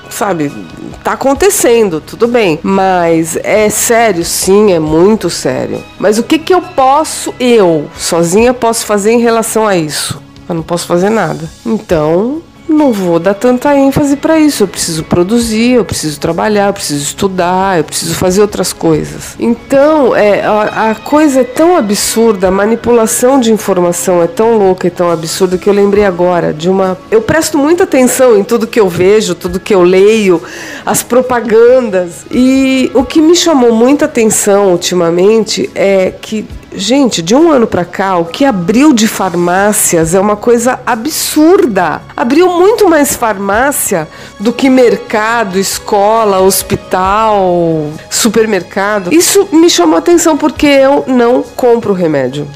sabe, 0.10 0.52
tá 1.04 1.14
acontecendo, 1.14 2.02
tudo 2.02 2.28
bem. 2.28 2.60
Mas 2.64 3.38
é 3.38 3.70
sério? 3.70 4.24
Sim, 4.24 4.72
é 4.72 4.80
muito 4.80 5.30
sério. 5.30 5.84
Mas 6.00 6.18
o 6.18 6.24
que, 6.24 6.40
que 6.40 6.54
eu 6.54 6.62
posso, 6.62 7.34
eu, 7.40 7.90
sozinha, 7.98 8.54
posso 8.54 8.86
fazer 8.86 9.12
em 9.12 9.20
relação 9.20 9.68
a 9.68 9.76
isso? 9.76 10.22
Eu 10.48 10.56
não 10.56 10.64
posso 10.64 10.86
fazer 10.86 11.10
nada. 11.10 11.50
Então, 11.66 12.42
não 12.68 12.92
vou 12.92 13.20
dar 13.20 13.34
tanta 13.34 13.76
ênfase 13.76 14.16
para 14.16 14.40
isso. 14.40 14.64
Eu 14.64 14.68
preciso 14.68 15.04
produzir, 15.04 15.74
eu 15.74 15.86
preciso 15.86 16.20
trabalhar, 16.20 16.68
eu 16.68 16.74
preciso 16.74 17.04
estudar, 17.04 17.78
eu 17.78 17.84
preciso 17.84 18.16
fazer 18.16 18.42
outras 18.42 18.74
coisas. 18.74 19.36
Então, 19.40 20.16
é, 20.16 20.44
a, 20.44 20.92
a 20.92 20.96
coisa 20.96 21.42
é 21.42 21.44
tão 21.44 21.78
absurda, 21.78 22.48
a 22.48 22.52
manipulação 22.52 23.40
de 23.40 23.52
informação 23.52 24.22
é 24.22 24.28
tão 24.28 24.58
louca 24.58 24.88
e 24.88 24.90
tão 24.90 25.12
absurda 25.12 25.58
que 25.58 25.70
eu 25.70 25.74
lembrei 25.74 26.06
agora 26.06 26.54
de 26.54 26.70
uma. 26.70 26.98
Eu 27.10 27.22
presto 27.22 27.58
muita 27.58 27.84
atenção 27.84 28.38
em 28.38 28.44
tudo 28.44 28.68
que 28.68 28.80
eu 28.80 28.90
vejo, 28.90 29.36
tudo 29.36 29.60
que 29.60 29.74
eu 29.74 29.84
leio, 29.84 30.42
as 30.86 31.04
propagandas. 31.04 32.26
E 32.32 32.92
o 32.94 33.04
que 33.04 33.22
me 33.22 33.36
chamou 33.36 33.74
muita 33.74 34.06
atenção 34.06 34.72
ultimamente 34.72 35.70
é 35.76 36.12
que 36.12 36.46
Gente, 36.74 37.22
de 37.22 37.36
um 37.36 37.52
ano 37.52 37.68
para 37.68 37.84
cá, 37.84 38.18
o 38.18 38.26
que 38.26 38.46
abriu 38.46 38.94
de 38.94 39.08
farmácias 39.08 40.16
é 40.16 40.20
uma 40.20 40.38
coisa 40.38 40.80
absurda. 40.86 42.02
Abriu 42.16 42.48
muito 42.48 42.90
mais 42.90 43.16
farmácia 43.16 44.08
do 44.40 44.54
que 44.54 44.70
mercado, 44.70 45.60
escola, 45.60 46.40
hospital, 46.40 47.92
supermercado. 48.10 49.14
Isso 49.14 49.50
me 49.52 49.70
chamou 49.70 49.98
atenção 49.98 50.38
porque 50.38 50.68
eu 50.68 51.04
não 51.08 51.44
compro 51.44 51.94
remédio. 51.94 52.48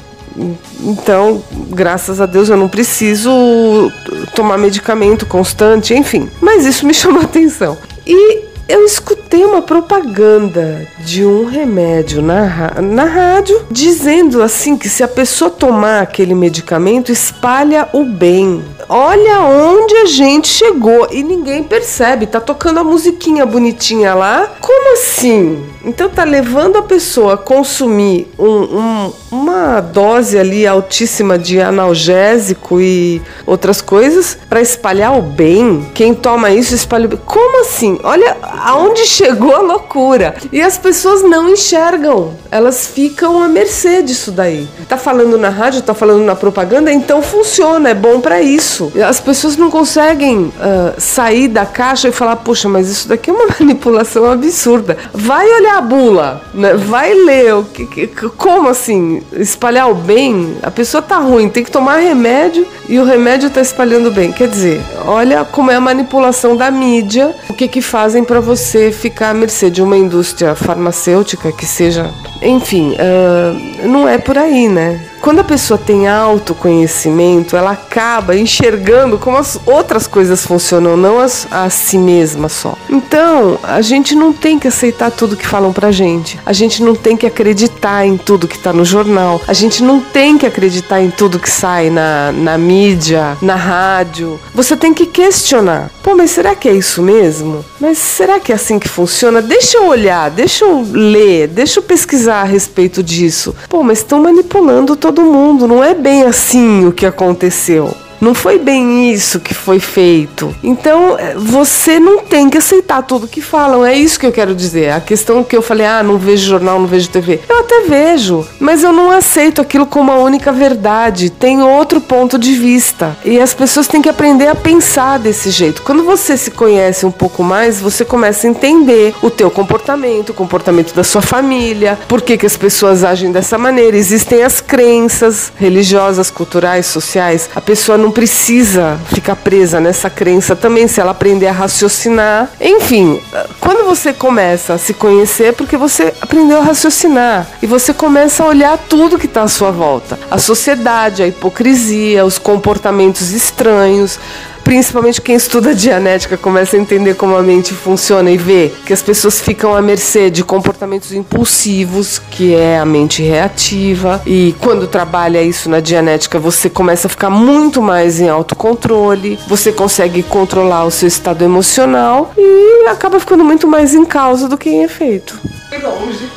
Então, 0.80 1.42
graças 1.70 2.20
a 2.20 2.26
Deus, 2.26 2.48
eu 2.48 2.56
não 2.56 2.68
preciso 2.68 3.90
tomar 4.34 4.58
medicamento 4.58 5.26
constante, 5.26 5.94
enfim. 5.94 6.28
Mas 6.40 6.64
isso 6.64 6.86
me 6.86 6.92
chamou 6.94 7.22
atenção. 7.22 7.76
E 8.06 8.45
eu 8.68 8.84
escutei 8.84 9.44
uma 9.44 9.62
propaganda 9.62 10.86
de 10.98 11.24
um 11.24 11.46
remédio 11.46 12.20
na, 12.20 12.80
na 12.82 13.04
rádio 13.04 13.64
dizendo 13.70 14.42
assim 14.42 14.76
que 14.76 14.88
se 14.88 15.02
a 15.02 15.08
pessoa 15.08 15.50
tomar 15.50 16.02
aquele 16.02 16.34
medicamento 16.34 17.12
espalha 17.12 17.88
o 17.92 18.04
bem. 18.04 18.64
Olha 18.88 19.40
onde 19.40 19.94
a 19.96 20.06
gente 20.06 20.48
chegou 20.48 21.08
e 21.10 21.22
ninguém 21.22 21.62
percebe. 21.62 22.26
Tá 22.26 22.40
tocando 22.40 22.80
a 22.80 22.84
musiquinha 22.84 23.44
bonitinha 23.44 24.14
lá. 24.14 24.52
Como 24.60 24.94
assim? 24.94 25.64
Então 25.86 26.08
tá 26.08 26.24
levando 26.24 26.76
a 26.78 26.82
pessoa 26.82 27.34
a 27.34 27.36
consumir 27.36 28.28
um, 28.36 28.44
um, 28.44 29.12
uma 29.30 29.80
dose 29.80 30.36
ali 30.36 30.66
altíssima 30.66 31.38
de 31.38 31.60
analgésico 31.60 32.80
e 32.80 33.22
outras 33.46 33.80
coisas 33.80 34.36
para 34.48 34.60
espalhar 34.60 35.16
o 35.16 35.22
bem. 35.22 35.86
Quem 35.94 36.12
toma 36.12 36.50
isso 36.50 36.74
espalha 36.74 37.06
o 37.06 37.08
bem. 37.10 37.20
Como 37.24 37.60
assim? 37.60 38.00
Olha 38.02 38.36
aonde 38.42 39.06
chegou 39.06 39.54
a 39.54 39.60
loucura. 39.60 40.34
E 40.50 40.60
as 40.60 40.76
pessoas 40.76 41.22
não 41.22 41.48
enxergam. 41.48 42.34
Elas 42.50 42.88
ficam 42.88 43.40
à 43.40 43.46
mercê 43.46 44.02
disso 44.02 44.32
daí. 44.32 44.68
Tá 44.88 44.96
falando 44.96 45.38
na 45.38 45.50
rádio, 45.50 45.82
tá 45.82 45.94
falando 45.94 46.24
na 46.24 46.34
propaganda, 46.34 46.92
então 46.92 47.22
funciona, 47.22 47.90
é 47.90 47.94
bom 47.94 48.20
para 48.20 48.42
isso. 48.42 48.92
As 49.06 49.20
pessoas 49.20 49.56
não 49.56 49.70
conseguem 49.70 50.46
uh, 50.46 50.52
sair 50.98 51.46
da 51.46 51.64
caixa 51.64 52.08
e 52.08 52.12
falar, 52.12 52.36
poxa, 52.36 52.68
mas 52.68 52.88
isso 52.88 53.06
daqui 53.06 53.30
é 53.30 53.32
uma 53.32 53.46
manipulação 53.60 54.28
absurda. 54.28 54.96
Vai 55.12 55.48
olhar 55.48 55.75
a 55.76 55.80
bula, 55.80 56.42
né? 56.54 56.74
Vai 56.74 57.12
ler. 57.14 57.54
O 57.54 57.64
que, 57.64 57.86
que, 57.86 58.28
como 58.30 58.68
assim? 58.68 59.22
Espalhar 59.32 59.90
o 59.90 59.94
bem? 59.94 60.56
A 60.62 60.70
pessoa 60.70 61.02
tá 61.02 61.18
ruim, 61.18 61.48
tem 61.48 61.64
que 61.64 61.70
tomar 61.70 61.98
remédio 61.98 62.66
e 62.88 62.98
o 62.98 63.04
remédio 63.04 63.50
tá 63.50 63.60
espalhando 63.60 64.10
bem. 64.10 64.32
Quer 64.32 64.48
dizer, 64.48 64.80
olha 65.06 65.44
como 65.44 65.70
é 65.70 65.76
a 65.76 65.80
manipulação 65.80 66.56
da 66.56 66.70
mídia, 66.70 67.34
o 67.48 67.54
que 67.54 67.68
que 67.68 67.80
fazem 67.80 68.24
para 68.24 68.40
você 68.40 68.90
ficar 68.90 69.30
à 69.30 69.34
mercê 69.34 69.70
de 69.70 69.82
uma 69.82 69.96
indústria 69.96 70.54
farmacêutica 70.54 71.52
que 71.52 71.66
seja. 71.66 72.10
Enfim, 72.42 72.94
uh, 72.94 73.88
não 73.88 74.08
é 74.08 74.18
por 74.18 74.36
aí, 74.36 74.68
né? 74.68 75.00
Quando 75.26 75.40
a 75.40 75.44
pessoa 75.44 75.76
tem 75.76 76.06
autoconhecimento, 76.06 77.56
ela 77.56 77.72
acaba 77.72 78.36
enxergando 78.36 79.18
como 79.18 79.36
as 79.36 79.58
outras 79.66 80.06
coisas 80.06 80.46
funcionam, 80.46 80.96
não 80.96 81.18
as, 81.18 81.48
a 81.50 81.68
si 81.68 81.98
mesma 81.98 82.48
só. 82.48 82.76
Então, 82.88 83.58
a 83.60 83.80
gente 83.80 84.14
não 84.14 84.32
tem 84.32 84.56
que 84.56 84.68
aceitar 84.68 85.10
tudo 85.10 85.36
que 85.36 85.44
falam 85.44 85.72
pra 85.72 85.90
gente. 85.90 86.38
A 86.46 86.52
gente 86.52 86.80
não 86.80 86.94
tem 86.94 87.16
que 87.16 87.26
acreditar 87.26 88.06
em 88.06 88.16
tudo 88.16 88.46
que 88.46 88.56
tá 88.56 88.72
no 88.72 88.84
jornal. 88.84 89.40
A 89.48 89.52
gente 89.52 89.82
não 89.82 89.98
tem 89.98 90.38
que 90.38 90.46
acreditar 90.46 91.00
em 91.00 91.10
tudo 91.10 91.40
que 91.40 91.50
sai 91.50 91.90
na, 91.90 92.30
na 92.30 92.56
mídia, 92.56 93.36
na 93.42 93.56
rádio. 93.56 94.38
Você 94.54 94.76
tem 94.76 94.94
que 94.94 95.06
questionar. 95.06 95.90
Pô, 96.04 96.14
mas 96.14 96.30
será 96.30 96.54
que 96.54 96.68
é 96.68 96.72
isso 96.72 97.02
mesmo? 97.02 97.64
Mas 97.80 97.98
será 97.98 98.38
que 98.38 98.52
é 98.52 98.54
assim 98.54 98.78
que 98.78 98.88
funciona? 98.88 99.42
Deixa 99.42 99.76
eu 99.76 99.88
olhar, 99.88 100.30
deixa 100.30 100.64
eu 100.64 100.86
ler, 100.88 101.48
deixa 101.48 101.80
eu 101.80 101.82
pesquisar 101.82 102.42
a 102.42 102.44
respeito 102.44 103.02
disso. 103.02 103.52
Pô, 103.68 103.82
mas 103.82 103.98
estão 103.98 104.22
manipulando 104.22 104.94
todo 104.94 105.15
mundo, 105.24 105.66
não 105.66 105.82
é 105.82 105.94
bem 105.94 106.22
assim 106.22 106.86
o 106.86 106.92
que 106.92 107.06
aconteceu. 107.06 108.05
Não 108.20 108.34
foi 108.34 108.58
bem 108.58 109.12
isso 109.12 109.40
que 109.40 109.54
foi 109.54 109.78
feito. 109.78 110.54
Então, 110.62 111.18
é, 111.18 111.34
você 111.34 111.98
não 111.98 112.18
tem 112.18 112.48
que 112.48 112.58
aceitar 112.58 113.02
tudo 113.02 113.28
que 113.28 113.40
falam. 113.40 113.84
É 113.84 113.94
isso 113.94 114.18
que 114.18 114.26
eu 114.26 114.32
quero 114.32 114.54
dizer. 114.54 114.90
A 114.90 115.00
questão 115.00 115.44
que 115.44 115.56
eu 115.56 115.62
falei, 115.62 115.86
ah, 115.86 116.02
não 116.02 116.18
vejo 116.18 116.46
jornal, 116.46 116.78
não 116.78 116.86
vejo 116.86 117.08
TV. 117.08 117.40
Eu 117.48 117.60
até 117.60 117.80
vejo, 117.82 118.46
mas 118.58 118.82
eu 118.82 118.92
não 118.92 119.10
aceito 119.10 119.60
aquilo 119.60 119.86
como 119.86 120.10
a 120.12 120.16
única 120.16 120.52
verdade. 120.52 121.30
Tem 121.30 121.62
outro 121.62 122.00
ponto 122.00 122.38
de 122.38 122.52
vista. 122.52 123.16
E 123.24 123.40
as 123.40 123.54
pessoas 123.54 123.86
têm 123.86 124.02
que 124.02 124.08
aprender 124.08 124.48
a 124.48 124.54
pensar 124.54 125.18
desse 125.18 125.50
jeito. 125.50 125.82
Quando 125.82 126.04
você 126.04 126.36
se 126.36 126.50
conhece 126.50 127.06
um 127.06 127.10
pouco 127.10 127.42
mais, 127.42 127.80
você 127.80 128.04
começa 128.04 128.46
a 128.46 128.50
entender 128.50 129.14
o 129.22 129.30
teu 129.30 129.50
comportamento, 129.50 130.30
o 130.30 130.34
comportamento 130.34 130.94
da 130.94 131.04
sua 131.04 131.22
família, 131.22 131.98
por 132.08 132.22
que, 132.22 132.36
que 132.36 132.46
as 132.46 132.56
pessoas 132.56 133.04
agem 133.04 133.32
dessa 133.32 133.58
maneira. 133.58 133.96
Existem 133.96 134.42
as 134.42 134.60
crenças 134.60 135.52
religiosas, 135.56 136.30
culturais, 136.30 136.86
sociais. 136.86 137.48
A 137.54 137.60
pessoa 137.60 137.98
não 137.98 138.05
não 138.06 138.12
precisa 138.12 139.00
ficar 139.12 139.34
presa 139.34 139.80
nessa 139.80 140.08
crença 140.08 140.54
também, 140.54 140.86
se 140.86 141.00
ela 141.00 141.10
aprender 141.10 141.48
a 141.48 141.52
raciocinar. 141.52 142.48
Enfim, 142.60 143.20
quando 143.58 143.84
você 143.84 144.12
começa 144.12 144.74
a 144.74 144.78
se 144.78 144.94
conhecer, 144.94 145.46
é 145.46 145.52
porque 145.52 145.76
você 145.76 146.14
aprendeu 146.20 146.58
a 146.58 146.62
raciocinar 146.62 147.48
e 147.60 147.66
você 147.66 147.92
começa 147.92 148.44
a 148.44 148.46
olhar 148.46 148.78
tudo 148.78 149.18
que 149.18 149.26
está 149.26 149.42
à 149.42 149.48
sua 149.48 149.72
volta: 149.72 150.16
a 150.30 150.38
sociedade, 150.38 151.24
a 151.24 151.26
hipocrisia, 151.26 152.24
os 152.24 152.38
comportamentos 152.38 153.32
estranhos 153.32 154.20
principalmente 154.66 155.20
quem 155.20 155.36
estuda 155.36 155.72
dianética 155.72 156.36
começa 156.36 156.76
a 156.76 156.80
entender 156.80 157.14
como 157.14 157.36
a 157.36 157.42
mente 157.42 157.72
funciona 157.72 158.32
e 158.32 158.36
vê 158.36 158.72
que 158.84 158.92
as 158.92 159.00
pessoas 159.00 159.40
ficam 159.40 159.76
à 159.76 159.80
mercê 159.80 160.28
de 160.28 160.42
comportamentos 160.42 161.12
impulsivos, 161.12 162.18
que 162.18 162.52
é 162.52 162.76
a 162.76 162.84
mente 162.84 163.22
reativa. 163.22 164.20
E 164.26 164.56
quando 164.60 164.88
trabalha 164.88 165.40
isso 165.40 165.70
na 165.70 165.78
dianética, 165.78 166.40
você 166.40 166.68
começa 166.68 167.06
a 167.06 167.10
ficar 167.10 167.30
muito 167.30 167.80
mais 167.80 168.18
em 168.18 168.28
autocontrole, 168.28 169.38
você 169.46 169.70
consegue 169.70 170.24
controlar 170.24 170.84
o 170.84 170.90
seu 170.90 171.06
estado 171.06 171.44
emocional 171.44 172.32
e 172.36 172.88
acaba 172.88 173.20
ficando 173.20 173.44
muito 173.44 173.68
mais 173.68 173.94
em 173.94 174.04
causa 174.04 174.48
do 174.48 174.58
que 174.58 174.68
em 174.68 174.82
efeito. 174.82 175.38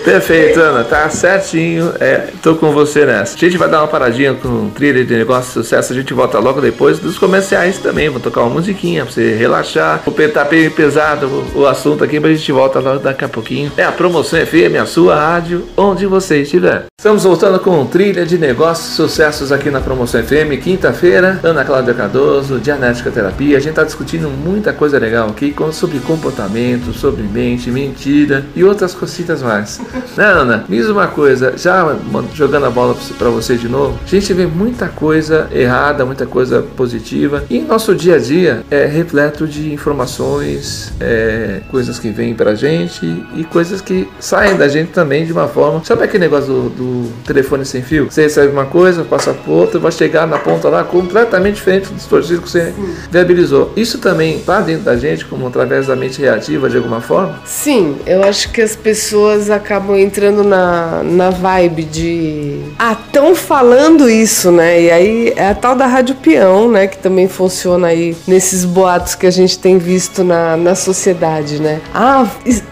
Perfeito, 0.04 0.60
Ana, 0.60 0.84
tá 0.84 1.10
certinho. 1.10 1.94
É, 2.00 2.28
tô 2.42 2.56
com 2.56 2.72
você 2.72 3.06
nessa. 3.06 3.36
A 3.36 3.40
gente 3.40 3.58
vai 3.58 3.70
dar 3.70 3.82
uma 3.82 3.88
paradinha 3.88 4.34
com 4.34 4.48
o 4.48 4.72
trilha 4.72 5.06
de 5.06 5.16
negócio 5.16 5.48
de 5.48 5.54
sucesso. 5.54 5.94
A 5.94 5.96
gente 5.96 6.14
volta 6.14 6.40
logo 6.40 6.60
depois 6.60 7.00
dos 7.00 7.18
comerciais 7.18 7.78
também. 7.78 8.10
Vou 8.20 8.24
tocar 8.24 8.42
uma 8.42 8.50
musiquinha 8.56 9.06
pra 9.06 9.14
você 9.14 9.34
relaxar. 9.34 10.02
Vou 10.06 10.14
tá 10.30 10.44
bem 10.44 10.70
pesado 10.70 11.46
o, 11.56 11.66
assunto 11.66 12.04
aqui, 12.04 12.20
mas 12.20 12.32
a 12.32 12.36
gente 12.36 12.52
volta 12.52 12.80
logo 12.80 13.00
daqui 13.00 13.24
a 13.24 13.30
pouquinho. 13.30 13.72
É 13.78 13.84
a 13.86 13.92
promoção 13.92 14.46
FM, 14.46 14.76
a 14.82 14.86
sua 14.86 15.16
rádio, 15.16 15.66
onde 15.78 16.06
você 16.06 16.42
estiver. 16.42 16.86
Estamos 17.00 17.24
voltando 17.24 17.58
com 17.62 17.86
Trilha 17.86 18.26
de 18.26 18.38
Negócios, 18.38 18.94
sucessos 18.94 19.54
aqui 19.54 19.72
na 19.72 19.80
Promoção 19.80 20.22
FM, 20.22 20.62
quinta-feira, 20.62 21.40
Ana 21.42 21.64
Cláudia 21.64 21.94
Cardoso, 21.94 22.60
Dianética 22.60 23.10
Terapia. 23.10 23.56
A 23.56 23.60
gente 23.62 23.70
está 23.70 23.86
discutindo 23.86 24.30
muita 24.30 24.74
coisa 24.74 25.00
legal 25.00 25.30
aqui 25.30 25.56
sobre 25.72 26.00
comportamento, 26.00 26.92
sobre 26.92 27.24
mente, 27.24 27.72
mentira 27.72 28.46
e 28.54 28.66
outras 28.66 28.94
cositas 28.94 29.42
mais. 29.42 29.80
né, 30.18 30.26
Ana? 30.26 30.66
Me 30.68 30.76
diz 30.76 30.88
uma 30.90 31.08
coisa, 31.08 31.54
já 31.56 31.96
jogando 32.34 32.66
a 32.66 32.70
bola 32.70 32.94
para 33.18 33.30
você 33.30 33.56
de 33.56 33.70
novo, 33.70 33.98
a 34.04 34.06
gente 34.06 34.34
vê 34.34 34.46
muita 34.46 34.90
coisa 34.90 35.48
errada, 35.54 36.06
muita 36.06 36.26
coisa 36.26 36.62
positiva 36.76 37.46
e 37.50 37.60
nosso 37.60 37.96
dia 37.96 38.09
a 38.14 38.18
dia 38.18 38.64
é 38.70 38.86
repleto 38.86 39.48
de 39.48 39.74
informações, 39.74 40.94
é, 41.00 41.62
coisas 41.70 42.00
que 42.00 42.10
vêm 42.10 42.34
para 42.34 42.52
a 42.52 42.56
gente 42.56 43.06
e 43.36 43.44
coisas 43.44 43.82
que 43.82 44.08
saem 44.20 44.56
da 44.56 44.68
gente 44.68 44.92
também 44.92 45.26
de 45.26 45.32
uma 45.32 45.48
forma. 45.48 45.84
Sabe 45.84 46.04
aquele 46.04 46.24
negócio 46.24 46.48
do, 46.54 46.70
do 46.70 47.24
telefone 47.24 47.66
sem 47.66 47.82
fio. 47.82 48.10
Você 48.10 48.24
recebe 48.24 48.52
uma 48.52 48.66
coisa, 48.66 49.04
passa 49.04 49.34
por 49.34 49.52
outra, 49.52 49.80
vai 49.80 49.92
chegar 49.92 50.28
na 50.28 50.38
ponta 50.38 50.70
lá 50.70 50.84
completamente 50.84 51.56
diferente 51.56 51.88
do 51.90 51.96
distorcido 51.96 52.42
que 52.42 52.50
você 52.50 52.74
viabilizou. 53.12 53.72
Isso 53.76 53.98
também 54.00 54.38
está 54.38 54.62
dentro 54.62 54.84
da 54.84 54.96
gente, 54.96 55.26
como 55.26 55.48
através 55.48 55.88
da 55.88 55.96
mente 55.96 56.22
reativa 56.22 56.70
de 56.70 56.78
alguma 56.78 57.02
forma? 57.02 57.40
Sim, 57.46 57.98
eu 58.06 58.24
acho 58.24 58.52
que 58.52 58.62
as 58.62 58.76
pessoas 58.76 59.50
acabam 59.50 59.98
entrando 59.98 60.44
na, 60.44 61.02
na 61.04 61.30
vibe 61.30 61.84
de. 61.84 62.60
Ah, 62.78 62.94
estão 62.94 63.36
falando 63.36 64.10
isso, 64.10 64.52
né? 64.52 64.82
E 64.82 64.92
aí 64.92 65.34
é 65.36 65.50
a 65.50 65.56
tal 65.56 65.76
da 65.76 65.86
rádio 65.86 66.16
peão, 66.16 66.70
né? 66.70 66.88
Que 66.88 66.98
também 66.98 67.28
funciona 67.28 67.88
aí 67.88 67.99
nesses 68.28 68.66
boatos 68.66 69.16
que 69.16 69.26
a 69.26 69.32
gente 69.32 69.58
tem 69.58 69.78
visto 69.78 70.24
na, 70.24 70.56
na 70.58 70.76
sociedade, 70.76 71.62
né? 71.62 71.82
Ah, 71.94 72.28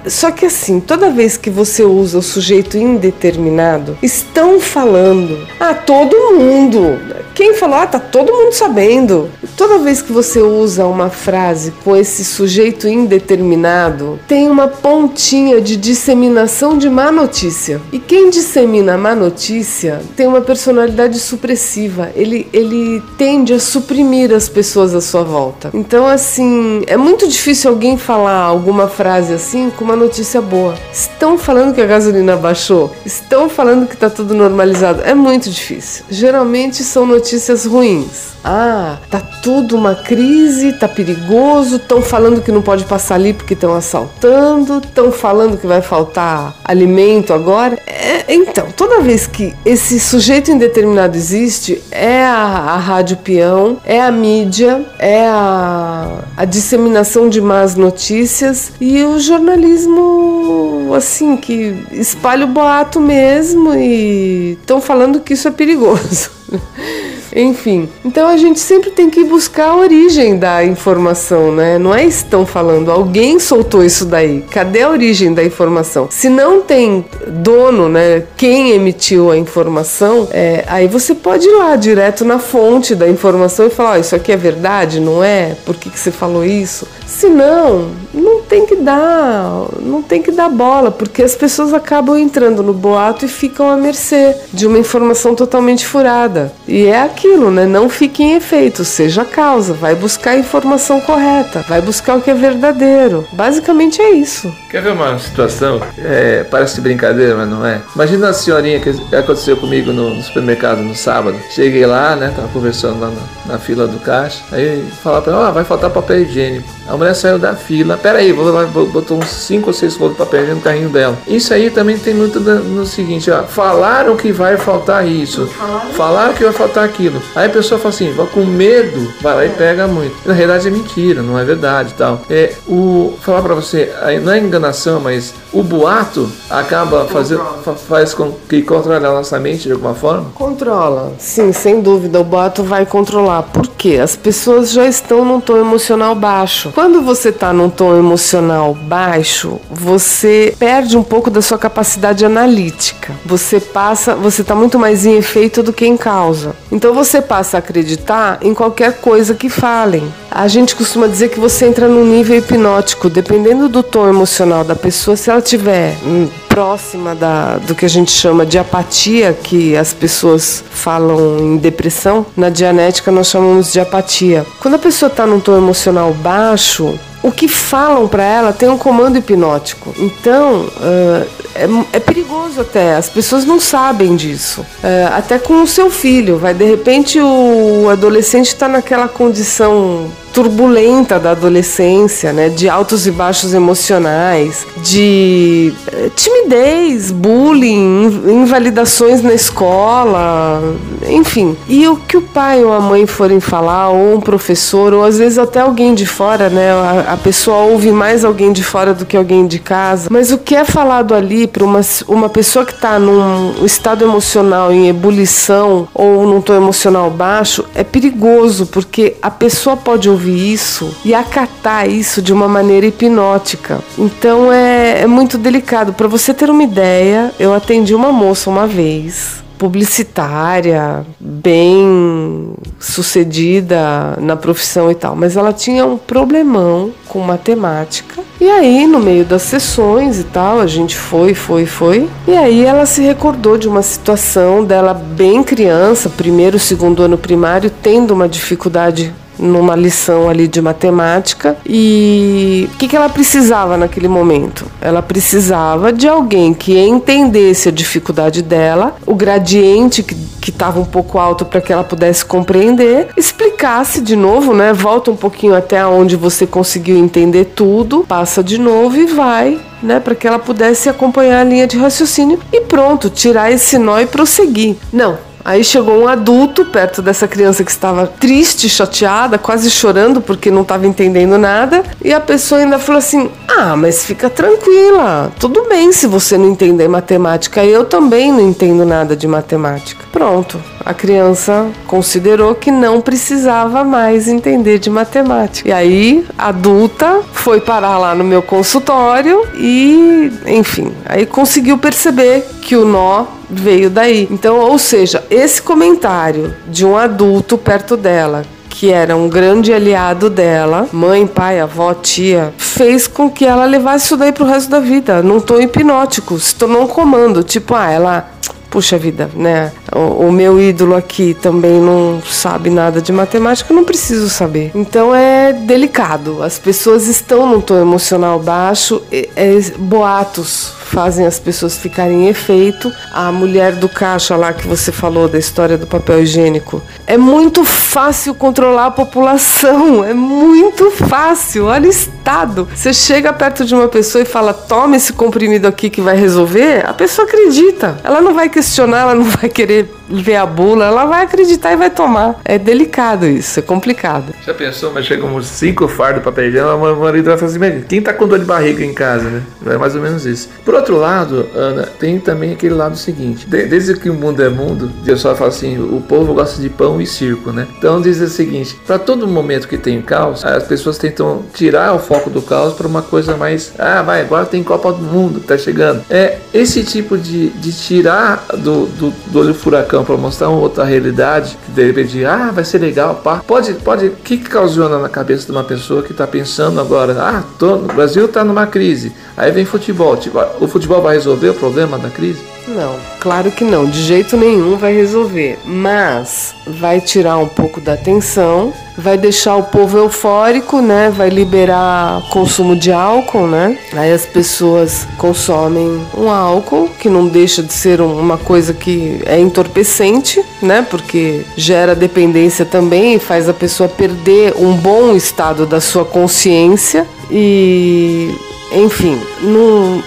só 0.05 0.31
que 0.31 0.45
assim, 0.45 0.79
toda 0.79 1.09
vez 1.09 1.37
que 1.37 1.49
você 1.49 1.83
usa 1.83 2.17
o 2.17 2.21
sujeito 2.21 2.77
indeterminado, 2.77 3.97
estão 4.01 4.59
falando. 4.59 5.47
Ah, 5.59 5.73
todo 5.73 6.35
mundo. 6.35 6.97
Quem 7.37 7.53
falou, 7.53 7.75
ah, 7.75 7.85
tá 7.85 7.99
todo 7.99 8.33
mundo 8.33 8.51
sabendo. 8.51 9.29
Toda 9.55 9.77
vez 9.77 10.01
que 10.01 10.11
você 10.11 10.41
usa 10.41 10.87
uma 10.87 11.11
frase 11.11 11.71
com 11.83 11.95
esse 11.95 12.25
sujeito 12.25 12.87
indeterminado, 12.87 14.19
tem 14.27 14.49
uma 14.49 14.67
pontinha 14.67 15.61
de 15.61 15.77
disseminação 15.77 16.75
de 16.79 16.89
má 16.89 17.11
notícia. 17.11 17.79
E 17.91 17.99
quem 17.99 18.31
dissemina 18.31 18.97
má 18.97 19.13
notícia 19.13 20.01
tem 20.15 20.25
uma 20.25 20.41
personalidade 20.41 21.19
supressiva. 21.19 22.09
Ele, 22.15 22.47
ele 22.51 23.03
tende 23.19 23.53
a 23.53 23.59
suprimir 23.59 24.33
as 24.33 24.49
pessoas 24.49 24.95
à 24.95 24.99
sua 24.99 25.21
volta. 25.21 25.69
Então, 25.75 26.07
assim, 26.07 26.81
é 26.87 26.97
muito 26.97 27.27
difícil 27.27 27.69
alguém 27.69 27.99
falar 27.99 28.41
alguma 28.41 28.87
frase 28.87 29.31
assim 29.31 29.69
com 29.69 29.85
uma 29.85 29.95
notícia 29.95 30.41
boa. 30.41 30.73
Estão 30.91 31.37
falando 31.37 31.75
que 31.75 31.81
a 31.81 31.85
gasolina 31.85 32.35
baixou? 32.35 32.91
Estão 33.05 33.47
falando 33.47 33.87
que 33.87 33.95
tá 33.95 34.09
tudo 34.09 34.33
normalizado. 34.33 35.03
É 35.03 35.13
muito 35.13 35.51
difícil. 35.51 36.03
Geralmente 36.09 36.83
são 36.83 37.05
notícias 37.05 37.26
ruins. 37.65 38.37
Ah, 38.43 38.97
tá 39.09 39.19
tudo 39.19 39.75
uma 39.75 39.93
crise, 39.93 40.71
tá 40.71 40.87
perigoso, 40.87 41.75
estão 41.75 42.01
falando 42.01 42.41
que 42.41 42.51
não 42.51 42.61
pode 42.61 42.85
passar 42.85 43.15
ali 43.15 43.33
porque 43.33 43.53
estão 43.53 43.75
assaltando, 43.75 44.77
estão 44.77 45.11
falando 45.11 45.57
que 45.57 45.67
vai 45.67 45.81
faltar 45.81 46.55
alimento 46.63 47.33
agora. 47.33 47.77
É, 47.85 48.33
então, 48.33 48.67
toda 48.71 49.01
vez 49.01 49.27
que 49.27 49.53
esse 49.65 49.99
sujeito 49.99 50.49
indeterminado 50.49 51.17
existe, 51.17 51.83
é 51.91 52.23
a, 52.23 52.35
a 52.35 52.77
rádio 52.77 53.17
peão, 53.17 53.81
é 53.83 54.01
a 54.01 54.11
mídia, 54.11 54.85
é 54.97 55.27
a, 55.27 56.19
a 56.37 56.45
disseminação 56.45 57.27
de 57.27 57.41
más 57.41 57.75
notícias 57.75 58.71
e 58.79 59.03
o 59.03 59.19
jornalismo, 59.19 60.93
assim, 60.95 61.35
que 61.35 61.75
espalha 61.91 62.45
o 62.45 62.47
boato 62.47 63.01
mesmo 63.01 63.73
e 63.75 64.57
estão 64.61 64.79
falando 64.79 65.19
que 65.19 65.33
isso 65.33 65.49
é 65.49 65.51
perigoso. 65.51 66.31
Enfim, 67.35 67.89
então 68.03 68.27
a 68.27 68.37
gente 68.37 68.59
sempre 68.59 68.91
tem 68.91 69.09
que 69.09 69.23
buscar 69.23 69.69
a 69.69 69.77
origem 69.77 70.37
da 70.37 70.63
informação, 70.63 71.51
né? 71.51 71.77
Não 71.77 71.93
é 71.93 72.05
estão 72.05 72.45
falando, 72.45 72.91
alguém 72.91 73.39
soltou 73.39 73.83
isso 73.83 74.05
daí. 74.05 74.43
Cadê 74.51 74.83
a 74.83 74.89
origem 74.89 75.33
da 75.33 75.43
informação? 75.43 76.07
Se 76.09 76.29
não 76.29 76.61
tem 76.61 77.05
dono, 77.27 77.89
né? 77.89 78.23
Quem 78.35 78.71
emitiu 78.71 79.31
a 79.31 79.37
informação, 79.37 80.27
é, 80.31 80.63
aí 80.67 80.87
você 80.87 81.13
pode 81.13 81.47
ir 81.47 81.55
lá 81.55 81.75
direto 81.75 82.23
na 82.25 82.39
fonte 82.39 82.95
da 82.95 83.07
informação 83.07 83.67
e 83.67 83.69
falar: 83.69 83.97
oh, 83.97 83.99
isso 83.99 84.15
aqui 84.15 84.31
é 84.31 84.37
verdade, 84.37 84.99
não 84.99 85.23
é? 85.23 85.55
Por 85.65 85.75
que, 85.75 85.89
que 85.89 85.99
você 85.99 86.11
falou 86.11 86.45
isso? 86.45 86.87
Se 87.05 87.27
não, 87.27 87.91
não 88.13 88.41
tem 88.41 88.65
que 88.65 88.75
dar, 88.75 89.67
não 89.81 90.01
tem 90.01 90.21
que 90.21 90.31
dar 90.31 90.49
bola, 90.49 90.91
porque 90.91 91.23
as 91.23 91.35
pessoas 91.35 91.73
acabam 91.73 92.17
entrando 92.17 92.61
no 92.63 92.73
boato 92.73 93.25
e 93.25 93.27
ficam 93.27 93.69
à 93.69 93.77
mercê 93.77 94.35
de 94.51 94.67
uma 94.67 94.77
informação 94.77 95.35
totalmente 95.35 95.85
furada. 95.85 96.51
E 96.67 96.85
é 96.85 96.99
aquilo, 97.17 97.49
né? 97.49 97.65
Não 97.65 97.89
fique 97.89 98.23
em 98.23 98.35
efeito, 98.35 98.85
seja 98.85 99.23
a 99.23 99.25
causa, 99.25 99.73
vai 99.73 99.95
buscar 99.95 100.31
a 100.31 100.37
informação 100.37 101.01
correta, 101.01 101.65
vai 101.67 101.81
buscar 101.81 102.15
o 102.15 102.21
que 102.21 102.29
é 102.29 102.33
verdadeiro. 102.33 103.27
Basicamente 103.33 103.99
é 103.99 104.11
isso. 104.11 104.53
Quer 104.69 104.83
ver 104.83 104.91
uma 104.91 105.17
situação? 105.17 105.81
É, 105.97 106.43
parece 106.43 106.79
brincadeira, 106.79 107.35
mas 107.35 107.49
não 107.49 107.65
é. 107.65 107.81
Imagina 107.95 108.29
a 108.29 108.33
senhorinha 108.33 108.79
que 108.79 108.89
aconteceu 109.15 109.57
comigo 109.57 109.91
no, 109.91 110.13
no 110.13 110.21
supermercado 110.21 110.81
no 110.83 110.93
sábado. 110.95 111.39
Cheguei 111.49 111.85
lá, 111.85 112.15
né? 112.15 112.31
Tava 112.35 112.47
conversando 112.49 112.99
lá 112.99 113.09
na, 113.09 113.53
na 113.53 113.59
fila 113.59 113.87
do 113.87 113.99
caixa. 113.99 114.43
Aí 114.51 114.85
falar 115.01 115.21
pra 115.21 115.33
ela, 115.33 115.47
ah, 115.47 115.51
vai 115.51 115.63
faltar 115.63 115.89
papel 115.89 116.21
higiênico. 116.21 116.67
A 116.87 116.95
mulher 116.95 117.15
saiu 117.15 117.39
da 117.39 117.55
fila. 117.55 117.97
Pera 117.97 118.19
aí, 118.19 118.31
vou 118.31 118.51
lá, 118.51 118.65
botou 118.65 119.17
uns 119.17 119.29
5 119.29 119.67
ou 119.67 119.73
6 119.73 119.97
rolos 119.97 120.13
de 120.13 120.19
papel 120.19 120.41
higiênico 120.41 120.59
no 120.59 120.63
carrinho 120.63 120.89
dela. 120.89 121.17
Isso 121.27 121.53
aí 121.53 121.69
também 121.71 121.97
tem 121.97 122.13
muito 122.13 122.39
no 122.39 122.85
seguinte, 122.85 123.31
ó. 123.31 123.43
Falaram 123.43 124.15
que 124.15 124.31
vai 124.31 124.57
faltar 124.57 125.07
isso. 125.07 125.47
Falaram 125.95 126.33
que 126.33 126.43
vai 126.43 126.53
faltar 126.53 126.83
aquilo. 126.83 127.06
Aí 127.35 127.47
a 127.47 127.49
pessoa 127.49 127.79
fala 127.79 127.93
assim, 127.93 128.13
com 128.33 128.45
medo, 128.45 129.11
vai 129.21 129.35
lá 129.35 129.45
e 129.45 129.49
pega 129.49 129.87
muito. 129.87 130.15
Na 130.25 130.33
realidade 130.33 130.67
é 130.67 130.71
mentira, 130.71 131.21
não 131.21 131.37
é 131.37 131.43
verdade 131.43 131.93
tal. 131.97 132.21
É, 132.29 132.53
o, 132.67 133.13
falar 133.21 133.41
pra 133.41 133.55
você, 133.55 133.91
não 134.23 134.33
é 134.33 134.39
enganação, 134.39 134.99
mas 134.99 135.33
o 135.51 135.63
boato 135.63 136.29
acaba 136.49 137.05
fazendo, 137.05 137.43
faz 137.87 138.13
com 138.13 138.31
que 138.47 138.61
controle 138.61 139.05
a 139.05 139.11
nossa 139.11 139.39
mente 139.39 139.63
de 139.63 139.71
alguma 139.71 139.93
forma? 139.93 140.29
Controla, 140.35 141.13
sim, 141.17 141.51
sem 141.51 141.81
dúvida. 141.81 142.19
O 142.19 142.23
boato 142.23 142.63
vai 142.63 142.85
controlar. 142.85 143.43
Por 143.43 143.67
quê? 143.67 143.99
As 144.01 144.15
pessoas 144.15 144.71
já 144.71 144.85
estão 144.87 145.23
num 145.23 145.39
tom 145.39 145.57
emocional 145.57 146.13
baixo. 146.15 146.71
Quando 146.73 147.01
você 147.01 147.29
está 147.29 147.53
num 147.53 147.69
tom 147.69 147.97
emocional 147.97 148.73
baixo, 148.73 149.59
você 149.69 150.53
perde 150.57 150.97
um 150.97 151.03
pouco 151.03 151.29
da 151.29 151.41
sua 151.41 151.57
capacidade 151.57 152.25
analítica. 152.25 153.13
Você 153.25 153.59
passa, 153.59 154.15
você 154.15 154.41
está 154.41 154.55
muito 154.55 154.77
mais 154.77 155.05
em 155.05 155.17
efeito 155.17 155.63
do 155.63 155.73
que 155.73 155.85
em 155.85 155.97
causa. 155.97 156.55
Então 156.71 156.93
você 156.97 157.21
passa 157.21 157.57
a 157.57 157.59
acreditar 157.59 158.39
em 158.41 158.55
qualquer 158.55 158.99
coisa 158.99 159.35
que 159.35 159.49
falem. 159.49 160.11
A 160.31 160.47
gente 160.47 160.75
costuma 160.75 161.07
dizer 161.07 161.29
que 161.29 161.39
você 161.39 161.65
entra 161.65 161.87
num 161.87 162.03
nível 162.03 162.37
hipnótico, 162.37 163.07
dependendo 163.07 163.69
do 163.69 163.83
tom 163.83 164.07
emocional 164.07 164.63
da 164.63 164.75
pessoa, 164.75 165.15
se 165.15 165.29
ela 165.29 165.41
tiver 165.41 165.95
hum, 166.03 166.27
próxima 166.49 167.13
da, 167.13 167.57
do 167.57 167.75
que 167.75 167.85
a 167.85 167.89
gente 167.89 168.09
chama 168.09 168.45
de 168.45 168.57
apatia, 168.57 169.31
que 169.31 169.77
as 169.77 169.93
pessoas 169.93 170.63
falam 170.71 171.37
em 171.39 171.57
depressão, 171.57 172.25
na 172.35 172.49
dianética 172.49 173.11
nós 173.11 173.27
chamamos 173.27 173.71
de 173.71 173.79
apatia. 173.79 174.43
Quando 174.59 174.73
a 174.73 174.79
pessoa 174.79 175.07
está 175.07 175.27
num 175.27 175.39
tom 175.39 175.55
emocional 175.55 176.11
baixo, 176.13 176.97
o 177.27 177.31
que 177.31 177.47
falam 177.47 178.07
para 178.07 178.23
ela 178.23 178.53
tem 178.53 178.69
um 178.69 178.77
comando 178.77 179.17
hipnótico. 179.17 179.93
Então, 179.97 180.61
uh, 180.65 181.27
é, 181.53 181.97
é, 181.97 181.99
perigoso 181.99 182.61
até, 182.61 182.95
as 182.95 183.09
pessoas 183.09 183.45
não 183.45 183.59
sabem 183.59 184.15
disso. 184.15 184.61
Uh, 184.61 185.13
até 185.13 185.37
com 185.37 185.61
o 185.61 185.67
seu 185.67 185.89
filho, 185.89 186.37
vai 186.37 186.53
de 186.53 186.65
repente 186.65 187.19
o 187.19 187.89
adolescente 187.89 188.47
está 188.47 188.67
naquela 188.67 189.07
condição 189.07 190.09
turbulenta 190.37 191.17
da 191.17 191.31
adolescência, 191.31 192.31
né? 192.31 192.47
De 192.47 192.69
altos 192.69 193.07
e 193.07 193.11
baixos 193.11 193.55
emocionais, 193.55 194.67
de 194.83 195.73
eh, 195.91 196.11
timidez, 196.15 197.11
bullying, 197.11 198.21
invalidações 198.27 199.23
na 199.23 199.33
escola, 199.33 200.61
enfim. 201.09 201.57
E 201.67 201.87
o 201.87 201.95
que 201.95 202.15
o 202.15 202.21
pai 202.21 202.63
ou 202.63 202.71
a 202.71 202.79
mãe 202.79 203.07
forem 203.07 203.39
falar, 203.39 203.89
ou 203.89 204.13
um 204.17 204.21
professor, 204.21 204.93
ou 204.93 205.03
às 205.03 205.17
vezes 205.17 205.39
até 205.39 205.61
alguém 205.61 205.95
de 205.95 206.05
fora, 206.05 206.49
né? 206.49 206.69
A, 206.71 207.13
a 207.13 207.17
pessoa 207.17 207.57
ouve 207.63 207.91
mais 207.91 208.23
alguém 208.23 208.53
de 208.53 208.63
fora 208.63 208.93
do 208.93 209.07
que 209.07 209.17
alguém 209.17 209.47
de 209.47 209.57
casa. 209.57 210.07
Mas 210.11 210.31
o 210.31 210.37
que 210.37 210.55
é 210.55 210.63
falado 210.63 211.15
ali 211.15 211.47
para 211.47 211.63
uma, 211.63 211.81
uma 212.07 212.29
pessoa 212.29 212.63
que 212.63 212.73
está 212.73 212.99
num 212.99 213.65
estado 213.65 214.05
emocional 214.05 214.71
em 214.71 214.87
ebulição 214.87 215.87
ou 215.95 216.27
num 216.27 216.41
tom 216.41 216.53
emocional 216.53 217.09
baixo 217.09 217.65
é 217.73 217.83
perigoso, 217.83 218.67
porque 218.67 219.15
a 219.19 219.31
pessoa 219.31 219.75
pode 219.75 220.07
ouvir 220.07 220.26
ouvir 220.27 220.53
isso 220.53 220.93
e 221.05 221.13
acatar 221.13 221.89
isso 221.89 222.21
de 222.21 222.33
uma 222.33 222.47
maneira 222.47 222.85
hipnótica. 222.85 223.79
Então 223.97 224.51
é, 224.51 225.01
é 225.01 225.07
muito 225.07 225.37
delicado. 225.37 225.93
Para 225.93 226.07
você 226.07 226.33
ter 226.33 226.49
uma 226.49 226.63
ideia, 226.63 227.31
eu 227.39 227.53
atendi 227.53 227.95
uma 227.95 228.11
moça 228.11 228.49
uma 228.49 228.67
vez 228.67 229.45
publicitária, 229.57 231.03
bem 231.19 232.53
sucedida 232.79 234.15
na 234.21 234.35
profissão 234.35 234.91
e 234.91 234.93
tal, 234.93 235.15
mas 235.15 235.35
ela 235.35 235.51
tinha 235.51 235.83
um 235.83 235.97
problemão 235.97 236.91
com 237.07 237.19
matemática. 237.21 238.21
E 238.39 238.47
aí, 238.47 238.85
no 238.85 238.99
meio 238.99 239.25
das 239.25 239.41
sessões 239.41 240.19
e 240.19 240.25
tal, 240.25 240.59
a 240.59 240.67
gente 240.67 240.95
foi, 240.95 241.33
foi, 241.33 241.65
foi. 241.65 242.07
E 242.27 242.37
aí 242.37 242.63
ela 242.63 242.85
se 242.85 243.01
recordou 243.01 243.57
de 243.57 243.67
uma 243.67 243.81
situação 243.81 244.63
dela 244.63 244.93
bem 244.93 245.41
criança, 245.41 246.07
primeiro, 246.07 246.59
segundo 246.59 247.01
ano 247.01 247.17
primário, 247.17 247.71
tendo 247.81 248.13
uma 248.13 248.29
dificuldade 248.29 249.11
numa 249.39 249.75
lição 249.75 250.29
ali 250.29 250.47
de 250.47 250.61
matemática 250.61 251.55
e 251.65 252.69
o 252.73 252.77
que, 252.77 252.87
que 252.87 252.95
ela 252.95 253.09
precisava 253.09 253.77
naquele 253.77 254.07
momento? 254.07 254.65
Ela 254.81 255.01
precisava 255.01 255.91
de 255.93 256.07
alguém 256.07 256.53
que 256.53 256.77
entendesse 256.77 257.69
a 257.69 257.71
dificuldade 257.71 258.41
dela, 258.41 258.95
o 259.05 259.15
gradiente 259.15 260.03
que 260.03 260.49
estava 260.49 260.79
um 260.79 260.85
pouco 260.85 261.17
alto 261.17 261.45
para 261.45 261.61
que 261.61 261.71
ela 261.73 261.83
pudesse 261.83 262.25
compreender, 262.25 263.09
explicasse 263.17 264.01
de 264.01 264.15
novo, 264.15 264.53
né? 264.53 264.73
Volta 264.73 265.11
um 265.11 265.15
pouquinho 265.15 265.55
até 265.55 265.85
onde 265.85 266.15
você 266.15 266.47
conseguiu 266.47 266.97
entender 266.97 267.45
tudo, 267.55 268.05
passa 268.07 268.43
de 268.43 268.57
novo 268.57 268.97
e 268.97 269.05
vai 269.05 269.59
né, 269.81 269.99
para 269.99 270.15
que 270.15 270.27
ela 270.27 270.39
pudesse 270.39 270.89
acompanhar 270.89 271.41
a 271.41 271.43
linha 271.43 271.67
de 271.67 271.77
raciocínio 271.77 272.39
e 272.51 272.61
pronto, 272.61 273.09
tirar 273.09 273.51
esse 273.51 273.77
nó 273.77 273.99
e 273.99 274.05
prosseguir. 274.05 274.75
Não, 274.91 275.17
Aí 275.47 275.63
chegou 275.63 276.03
um 276.03 276.09
adulto 276.09 276.65
perto 276.65 277.01
dessa 277.01 277.25
criança 277.25 277.63
que 277.63 277.71
estava 277.71 278.05
triste, 278.05 278.67
chateada, 278.67 279.37
quase 279.37 279.71
chorando 279.71 280.19
porque 280.19 280.51
não 280.51 280.63
estava 280.63 280.85
entendendo 280.85 281.37
nada. 281.37 281.85
E 282.03 282.13
a 282.13 282.19
pessoa 282.19 282.59
ainda 282.59 282.77
falou 282.77 282.99
assim: 282.99 283.31
Ah, 283.47 283.73
mas 283.77 284.03
fica 284.03 284.29
tranquila, 284.29 285.31
tudo 285.39 285.63
bem 285.69 285.93
se 285.93 286.05
você 286.05 286.37
não 286.37 286.49
entender 286.49 286.89
matemática. 286.89 287.63
Eu 287.63 287.85
também 287.85 288.29
não 288.29 288.41
entendo 288.41 288.85
nada 288.85 289.15
de 289.15 289.25
matemática. 289.25 290.03
Pronto, 290.11 290.61
a 290.87 290.93
criança 290.93 291.67
considerou 291.85 292.55
que 292.55 292.71
não 292.71 293.01
precisava 293.01 293.83
mais 293.83 294.29
entender 294.29 294.79
de 294.79 294.89
matemática. 294.89 295.67
E 295.67 295.73
aí, 295.73 296.25
adulta, 296.37 297.19
foi 297.33 297.59
parar 297.59 297.97
lá 297.97 298.15
no 298.15 298.23
meu 298.23 298.41
consultório 298.41 299.45
e, 299.55 300.31
enfim, 300.45 300.93
aí 301.05 301.25
conseguiu 301.25 301.77
perceber 301.77 302.41
que 302.61 302.77
o 302.77 302.85
nó 302.85 303.25
veio 303.49 303.89
daí. 303.89 304.29
Então, 304.31 304.59
ou 304.59 304.79
seja, 304.79 305.25
esse 305.29 305.61
comentário 305.61 306.55
de 306.69 306.85
um 306.85 306.95
adulto 306.95 307.57
perto 307.57 307.97
dela 307.97 308.43
que 308.69 308.91
era 308.91 309.17
um 309.17 309.27
grande 309.27 309.73
aliado 309.73 310.29
dela, 310.29 310.87
mãe, 310.93 311.25
pai, 311.25 311.59
avó, 311.59 311.95
tia, 311.95 312.53
fez 312.59 313.07
com 313.07 313.27
que 313.27 313.43
ela 313.43 313.65
levasse 313.65 314.05
isso 314.05 314.15
daí 314.15 314.31
pro 314.31 314.45
resto 314.45 314.69
da 314.69 314.79
vida. 314.79 315.23
Num 315.23 315.39
tom 315.39 315.59
hipnótico, 315.59 316.39
se 316.39 316.53
tornou 316.53 316.83
um 316.83 316.87
comando. 316.87 317.43
Tipo, 317.43 317.73
ah, 317.73 317.89
ela 317.89 318.29
puxa 318.69 318.97
vida, 318.97 319.29
né? 319.33 319.71
O, 319.93 320.27
o, 320.27 320.31
meu 320.31 320.59
ídolo 320.59 320.95
aqui 320.95 321.33
também 321.33 321.81
não 321.81 322.21
sabe 322.25 322.69
nada 322.69 323.01
de 323.01 323.11
matemática, 323.11 323.71
eu 323.71 323.75
não 323.75 323.83
preciso 323.83 324.29
saber. 324.29 324.71
Então 324.75 325.13
é 325.15 325.53
delicado. 325.53 326.43
As 326.43 326.59
pessoas 326.59 327.07
estão 327.07 327.47
num 327.47 327.61
tom 327.61 327.79
emocional 327.79 328.39
baixo, 328.39 329.01
é, 329.11 329.29
é, 329.35 329.59
boatos 329.77 330.73
fazem 330.87 331.25
as 331.25 331.39
pessoas 331.39 331.77
ficarem 331.77 332.25
em 332.25 332.29
efeito. 332.29 332.91
A 333.11 333.31
mulher 333.31 333.73
do 333.73 333.89
caixa 333.89 334.35
lá 334.35 334.53
que 334.53 334.67
você 334.67 334.91
falou 334.91 335.27
da 335.27 335.37
história 335.37 335.77
do 335.77 335.85
papel 335.85 336.21
higiênico. 336.23 336.81
É 337.05 337.17
muito 337.17 337.63
fácil 337.63 338.33
controlar 338.33 338.87
a 338.87 338.91
população, 338.91 340.03
é 340.05 340.13
muito 340.13 340.89
fácil. 340.91 341.65
Olha 341.65 341.87
o 341.87 341.91
estado. 341.91 342.67
Você 342.73 342.93
chega 342.93 343.31
perto 343.33 343.65
de 343.65 343.75
uma 343.75 343.87
pessoa 343.87 344.21
e 344.21 344.25
fala: 344.25 344.53
"Toma 344.53 344.95
esse 344.95 345.13
comprimido 345.13 345.67
aqui 345.67 345.89
que 345.89 346.01
vai 346.01 346.15
resolver". 346.15 346.85
A 346.85 346.93
pessoa 346.93 347.27
acredita. 347.27 347.97
Ela 348.03 348.21
não 348.21 348.33
vai 348.33 348.49
questionar, 348.49 349.01
ela 349.01 349.15
não 349.15 349.25
vai 349.25 349.49
querer 349.49 349.89
ver 350.09 350.35
a 350.35 350.45
bula, 350.45 350.85
ela 350.85 351.05
vai 351.05 351.23
acreditar 351.23 351.73
e 351.73 351.75
vai 351.75 351.89
tomar. 351.89 352.39
É 352.45 352.57
delicado 352.57 353.25
isso, 353.25 353.59
é 353.59 353.61
complicado. 353.61 354.33
Já 354.45 354.53
pensou, 354.53 354.91
mas 354.93 355.05
chega 355.05 355.25
uns 355.25 355.47
cinco 355.47 355.87
fardos 355.87 356.21
de 356.21 356.25
papel 356.25 356.47
higiênico, 356.47 356.75
o 356.75 356.95
marido 356.95 357.25
vai 357.25 357.37
falar 357.37 357.51
assim, 357.51 357.81
quem 357.87 358.01
tá 358.01 358.13
com 358.13 358.27
dor 358.27 358.39
de 358.39 358.45
barriga 358.45 358.83
em 358.83 358.93
casa, 358.93 359.29
né? 359.29 359.41
É 359.65 359.77
mais 359.77 359.95
ou 359.95 360.01
menos 360.01 360.25
isso. 360.25 360.49
Por 360.63 360.75
outro 360.77 360.97
lado, 360.97 361.47
Ana, 361.55 361.83
tem 361.99 362.19
também 362.19 362.53
aquele 362.53 362.73
lado 362.73 362.97
seguinte. 362.97 363.47
Desde 363.47 363.95
que 363.95 364.09
o 364.09 364.13
mundo 364.13 364.41
é 364.41 364.49
mundo, 364.49 364.91
Deus 365.03 365.21
só 365.21 365.35
fala 365.35 365.49
assim, 365.49 365.77
o 365.77 366.01
povo 366.01 366.33
gosta 366.33 366.61
de 366.61 366.69
pão 366.69 367.01
e 367.01 367.05
circo, 367.05 367.51
né? 367.51 367.67
Então 367.77 368.01
diz 368.01 368.19
o 368.21 368.27
seguinte, 368.27 368.79
para 368.85 368.99
todo 368.99 369.27
momento 369.27 369.67
que 369.67 369.77
tem 369.77 370.01
caos, 370.01 370.45
as 370.45 370.63
pessoas 370.63 370.97
tentam 370.97 371.43
tirar 371.53 371.93
o 371.93 371.99
foco 371.99 372.29
do 372.29 372.41
caos 372.41 372.73
para 372.73 372.87
uma 372.87 373.01
coisa 373.01 373.35
mais, 373.35 373.73
ah, 373.77 374.01
vai, 374.01 374.21
agora 374.21 374.45
tem 374.45 374.63
Copa 374.63 374.93
do 374.93 375.03
Mundo, 375.03 375.39
tá 375.39 375.57
chegando. 375.57 376.03
É 376.09 376.39
esse 376.53 376.83
tipo 376.83 377.17
de, 377.17 377.49
de 377.49 377.71
tirar 377.73 378.45
do, 378.53 378.85
do, 378.85 379.13
do 379.27 379.39
olho 379.39 379.53
furacão 379.53 380.03
para 380.03 380.17
mostrar 380.17 380.49
uma 380.49 380.59
outra 380.59 380.83
realidade, 380.83 381.57
que 381.65 381.71
de 381.71 381.85
repente, 381.85 382.25
ah, 382.25 382.51
vai 382.53 382.63
ser 382.63 382.79
legal, 382.79 383.15
pá. 383.15 383.41
Pode, 383.45 383.73
pode, 383.75 384.07
o 384.07 384.11
que, 384.11 384.37
que 384.37 384.49
causou 384.49 384.89
na 384.89 385.09
cabeça 385.09 385.45
de 385.45 385.51
uma 385.51 385.63
pessoa 385.63 386.03
que 386.03 386.11
está 386.11 386.27
pensando 386.27 386.79
agora, 386.79 387.15
ah, 387.19 387.43
tô, 387.57 387.75
o 387.75 387.87
Brasil 387.87 388.25
está 388.25 388.43
numa 388.43 388.67
crise, 388.67 389.13
aí 389.37 389.51
vem 389.51 389.63
futebol, 389.63 390.17
tipo, 390.17 390.39
o 390.59 390.67
futebol 390.67 391.01
vai 391.01 391.15
resolver 391.15 391.49
o 391.49 391.53
problema 391.53 391.97
da 391.97 392.09
crise? 392.09 392.43
Não, 392.67 392.97
claro 393.21 393.49
que 393.49 393.63
não, 393.63 393.85
de 393.85 394.01
jeito 394.01 394.35
nenhum 394.35 394.75
vai 394.75 394.93
resolver, 394.93 395.57
mas 395.63 396.53
vai 396.65 396.99
tirar 396.99 397.37
um 397.37 397.47
pouco 397.47 397.79
da 397.79 397.93
atenção, 397.93 398.73
vai 398.97 399.17
deixar 399.17 399.55
o 399.55 399.63
povo 399.63 399.97
eufórico, 399.97 400.81
né? 400.81 401.09
Vai 401.09 401.29
liberar 401.29 402.21
consumo 402.29 402.75
de 402.75 402.91
álcool, 402.91 403.47
né? 403.47 403.77
Aí 403.93 404.11
as 404.11 404.25
pessoas 404.25 405.07
consomem 405.17 406.05
um 406.13 406.29
álcool 406.29 406.89
que 406.99 407.09
não 407.09 407.27
deixa 407.27 407.63
de 407.63 407.71
ser 407.71 408.01
uma 408.01 408.37
coisa 408.37 408.73
que 408.73 409.21
é 409.25 409.39
entorpecente, 409.39 410.43
né? 410.61 410.85
Porque 410.89 411.45
gera 411.55 411.95
dependência 411.95 412.65
também 412.65 413.15
e 413.15 413.19
faz 413.19 413.47
a 413.47 413.53
pessoa 413.53 413.87
perder 413.87 414.55
um 414.57 414.73
bom 414.73 415.15
estado 415.15 415.65
da 415.65 415.79
sua 415.79 416.03
consciência 416.03 417.07
e 417.31 418.35
enfim, 418.71 419.19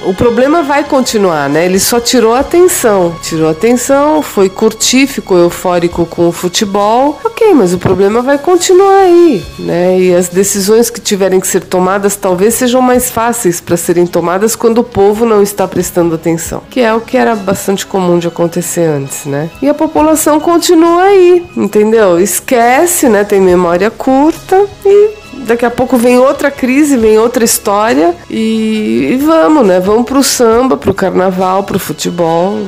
o 0.04 0.14
problema 0.14 0.62
vai 0.62 0.84
continuar, 0.84 1.48
né? 1.48 1.64
Ele 1.64 1.80
só 1.80 1.98
tirou 1.98 2.34
atenção. 2.34 3.14
Tirou 3.22 3.48
atenção, 3.48 4.22
foi 4.22 4.48
curtir, 4.48 5.06
ficou 5.06 5.38
eufórico 5.38 6.04
com 6.04 6.28
o 6.28 6.32
futebol. 6.32 7.18
Ok, 7.24 7.54
mas 7.54 7.72
o 7.72 7.78
problema 7.78 8.20
vai 8.20 8.38
continuar 8.38 9.02
aí, 9.02 9.42
né? 9.58 9.98
E 9.98 10.14
as 10.14 10.28
decisões 10.28 10.90
que 10.90 11.00
tiverem 11.00 11.40
que 11.40 11.46
ser 11.46 11.60
tomadas 11.64 12.16
talvez 12.16 12.54
sejam 12.54 12.82
mais 12.82 13.10
fáceis 13.10 13.60
para 13.60 13.76
serem 13.76 14.06
tomadas 14.06 14.54
quando 14.54 14.78
o 14.78 14.84
povo 14.84 15.24
não 15.24 15.42
está 15.42 15.66
prestando 15.66 16.14
atenção, 16.14 16.62
que 16.68 16.80
é 16.80 16.92
o 16.92 17.00
que 17.00 17.16
era 17.16 17.34
bastante 17.34 17.86
comum 17.86 18.18
de 18.18 18.28
acontecer 18.28 18.84
antes, 18.84 19.24
né? 19.24 19.48
E 19.62 19.68
a 19.68 19.74
população 19.74 20.38
continua 20.38 21.04
aí, 21.04 21.46
entendeu? 21.56 22.20
Esquece, 22.20 23.08
né? 23.08 23.24
Tem 23.24 23.40
memória 23.40 23.90
curta 23.90 24.66
e 24.84 25.19
daqui 25.46 25.64
a 25.64 25.70
pouco 25.70 25.96
vem 25.96 26.18
outra 26.18 26.50
crise, 26.50 26.96
vem 26.96 27.18
outra 27.18 27.44
história 27.44 28.14
e, 28.28 29.10
e 29.12 29.16
vamos, 29.16 29.66
né? 29.66 29.80
Vamos 29.80 30.04
pro 30.04 30.22
samba, 30.22 30.76
pro 30.76 30.94
carnaval, 30.94 31.64
pro 31.64 31.78
futebol. 31.78 32.58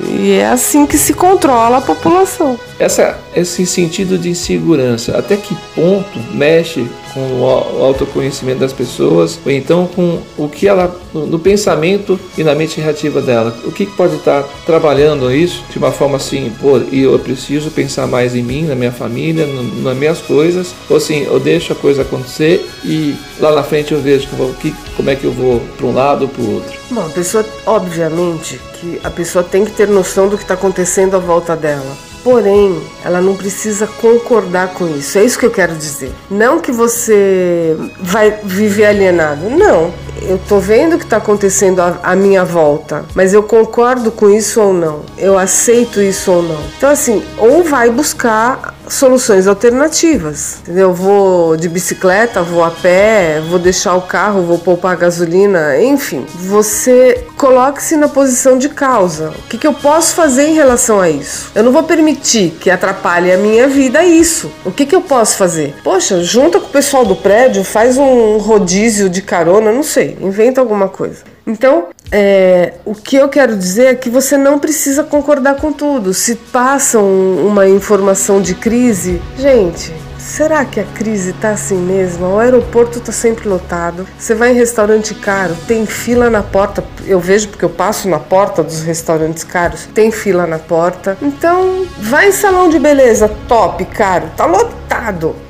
E 0.00 0.32
é 0.32 0.48
assim 0.48 0.86
que 0.86 0.96
se 0.96 1.12
controla 1.12 1.78
a 1.78 1.80
população. 1.80 2.58
Essa, 2.78 3.18
esse 3.34 3.66
sentido 3.66 4.16
de 4.16 4.30
insegurança, 4.30 5.18
até 5.18 5.36
que 5.36 5.56
ponto 5.74 6.18
mexe 6.32 6.86
com 7.18 7.40
o 7.40 7.84
autoconhecimento 7.84 8.60
das 8.60 8.72
pessoas, 8.72 9.38
ou 9.44 9.50
então 9.50 9.86
com 9.86 10.20
o 10.36 10.48
que 10.48 10.68
ela, 10.68 10.94
no 11.12 11.38
pensamento 11.38 12.18
e 12.36 12.44
na 12.44 12.54
mente 12.54 12.80
reativa 12.80 13.20
dela, 13.20 13.56
o 13.64 13.72
que 13.72 13.86
pode 13.86 14.16
estar 14.16 14.44
trabalhando 14.64 15.32
isso 15.32 15.64
de 15.70 15.78
uma 15.78 15.90
forma 15.90 16.16
assim, 16.16 16.52
pô, 16.60 16.78
eu 16.92 17.18
preciso 17.18 17.70
pensar 17.70 18.06
mais 18.06 18.34
em 18.34 18.42
mim, 18.42 18.62
na 18.62 18.74
minha 18.74 18.92
família, 18.92 19.46
nas 19.82 19.96
minhas 19.96 20.20
coisas, 20.20 20.74
ou 20.88 20.96
assim, 20.96 21.24
eu 21.24 21.40
deixo 21.40 21.72
a 21.72 21.76
coisa 21.76 22.02
acontecer 22.02 22.64
e 22.84 23.16
lá 23.40 23.52
na 23.52 23.62
frente 23.62 23.92
eu 23.92 24.00
vejo 24.00 24.28
como, 24.28 24.54
como 24.96 25.10
é 25.10 25.16
que 25.16 25.24
eu 25.24 25.32
vou 25.32 25.60
para 25.76 25.86
um 25.86 25.94
lado 25.94 26.22
ou 26.22 26.28
para 26.28 26.42
o 26.42 26.54
outro. 26.54 26.78
Bom, 26.90 27.04
a 27.04 27.10
pessoa, 27.10 27.44
obviamente, 27.66 28.60
que 28.80 29.00
a 29.02 29.10
pessoa 29.10 29.42
tem 29.42 29.64
que 29.64 29.72
ter 29.72 29.88
noção 29.88 30.28
do 30.28 30.36
que 30.36 30.44
está 30.44 30.54
acontecendo 30.54 31.16
à 31.16 31.18
volta 31.18 31.56
dela. 31.56 32.07
Porém, 32.28 32.78
ela 33.02 33.22
não 33.22 33.34
precisa 33.34 33.86
concordar 33.86 34.74
com 34.74 34.86
isso. 34.86 35.16
É 35.16 35.24
isso 35.24 35.38
que 35.38 35.46
eu 35.46 35.50
quero 35.50 35.74
dizer. 35.74 36.12
Não 36.30 36.60
que 36.60 36.70
você 36.70 37.74
vai 37.98 38.38
viver 38.44 38.84
alienado. 38.84 39.48
Não. 39.48 39.94
Eu 40.20 40.38
tô 40.46 40.58
vendo 40.58 40.96
o 40.96 40.98
que 40.98 41.04
está 41.04 41.16
acontecendo 41.16 41.80
à 41.80 42.14
minha 42.14 42.44
volta, 42.44 43.06
mas 43.14 43.32
eu 43.32 43.42
concordo 43.42 44.12
com 44.12 44.28
isso 44.28 44.60
ou 44.60 44.74
não. 44.74 45.00
Eu 45.16 45.38
aceito 45.38 46.02
isso 46.02 46.30
ou 46.30 46.42
não. 46.42 46.60
Então, 46.76 46.90
assim, 46.90 47.22
ou 47.38 47.64
vai 47.64 47.88
buscar 47.88 48.74
soluções 48.88 49.46
alternativas. 49.46 50.58
Entendeu? 50.62 50.92
Vou 50.92 51.56
de 51.56 51.68
bicicleta, 51.68 52.42
vou 52.42 52.64
a 52.64 52.70
pé, 52.70 53.40
vou 53.48 53.58
deixar 53.58 53.94
o 53.94 54.02
carro, 54.02 54.42
vou 54.42 54.58
poupar 54.58 54.96
gasolina, 54.96 55.80
enfim. 55.80 56.24
Você 56.34 57.24
coloque-se 57.36 57.96
na 57.96 58.08
posição 58.08 58.58
de 58.58 58.68
causa. 58.68 59.30
O 59.30 59.48
que, 59.48 59.58
que 59.58 59.66
eu 59.66 59.74
posso 59.74 60.14
fazer 60.14 60.48
em 60.48 60.54
relação 60.54 61.00
a 61.00 61.08
isso? 61.08 61.50
Eu 61.54 61.62
não 61.62 61.72
vou 61.72 61.82
permitir 61.82 62.50
que 62.60 62.70
atrapalhe 62.70 63.32
a 63.32 63.38
minha 63.38 63.68
vida 63.68 64.04
isso. 64.04 64.50
O 64.64 64.70
que, 64.70 64.86
que 64.86 64.94
eu 64.94 65.00
posso 65.00 65.36
fazer? 65.36 65.74
Poxa, 65.82 66.22
junta 66.22 66.60
com 66.60 66.66
o 66.66 66.70
pessoal 66.70 67.04
do 67.04 67.16
prédio, 67.16 67.64
faz 67.64 67.96
um 67.96 68.38
rodízio 68.38 69.08
de 69.08 69.22
carona, 69.22 69.72
não 69.72 69.82
sei, 69.82 70.16
inventa 70.20 70.60
alguma 70.60 70.88
coisa. 70.88 71.37
Então, 71.48 71.88
É, 72.10 72.72
o 72.86 72.94
que 72.94 73.16
eu 73.16 73.28
quero 73.28 73.54
dizer 73.54 73.84
é 73.88 73.94
que 73.94 74.08
você 74.08 74.38
não 74.38 74.58
precisa 74.58 75.04
concordar 75.04 75.56
com 75.56 75.70
tudo. 75.70 76.14
Se 76.14 76.36
passam 76.36 77.04
uma 77.46 77.68
informação 77.68 78.40
de 78.40 78.54
crise, 78.54 79.20
gente, 79.36 79.92
Será 80.28 80.62
que 80.64 80.78
a 80.78 80.84
crise 80.84 81.32
tá 81.32 81.50
assim 81.50 81.78
mesmo? 81.78 82.26
O 82.26 82.38
aeroporto 82.38 83.00
tá 83.00 83.10
sempre 83.10 83.48
lotado. 83.48 84.06
Você 84.18 84.34
vai 84.34 84.52
em 84.52 84.54
restaurante 84.54 85.14
caro, 85.14 85.56
tem 85.66 85.86
fila 85.86 86.28
na 86.28 86.42
porta. 86.42 86.84
Eu 87.06 87.18
vejo 87.18 87.48
porque 87.48 87.64
eu 87.64 87.70
passo 87.70 88.08
na 88.08 88.18
porta 88.18 88.62
dos 88.62 88.82
restaurantes 88.82 89.42
caros, 89.42 89.88
tem 89.94 90.10
fila 90.10 90.46
na 90.46 90.58
porta. 90.58 91.16
Então, 91.22 91.86
vai 91.98 92.28
em 92.28 92.32
salão 92.32 92.68
de 92.68 92.78
beleza 92.78 93.30
top, 93.48 93.84
caro, 93.86 94.28
tá 94.36 94.44
lotado. 94.44 94.77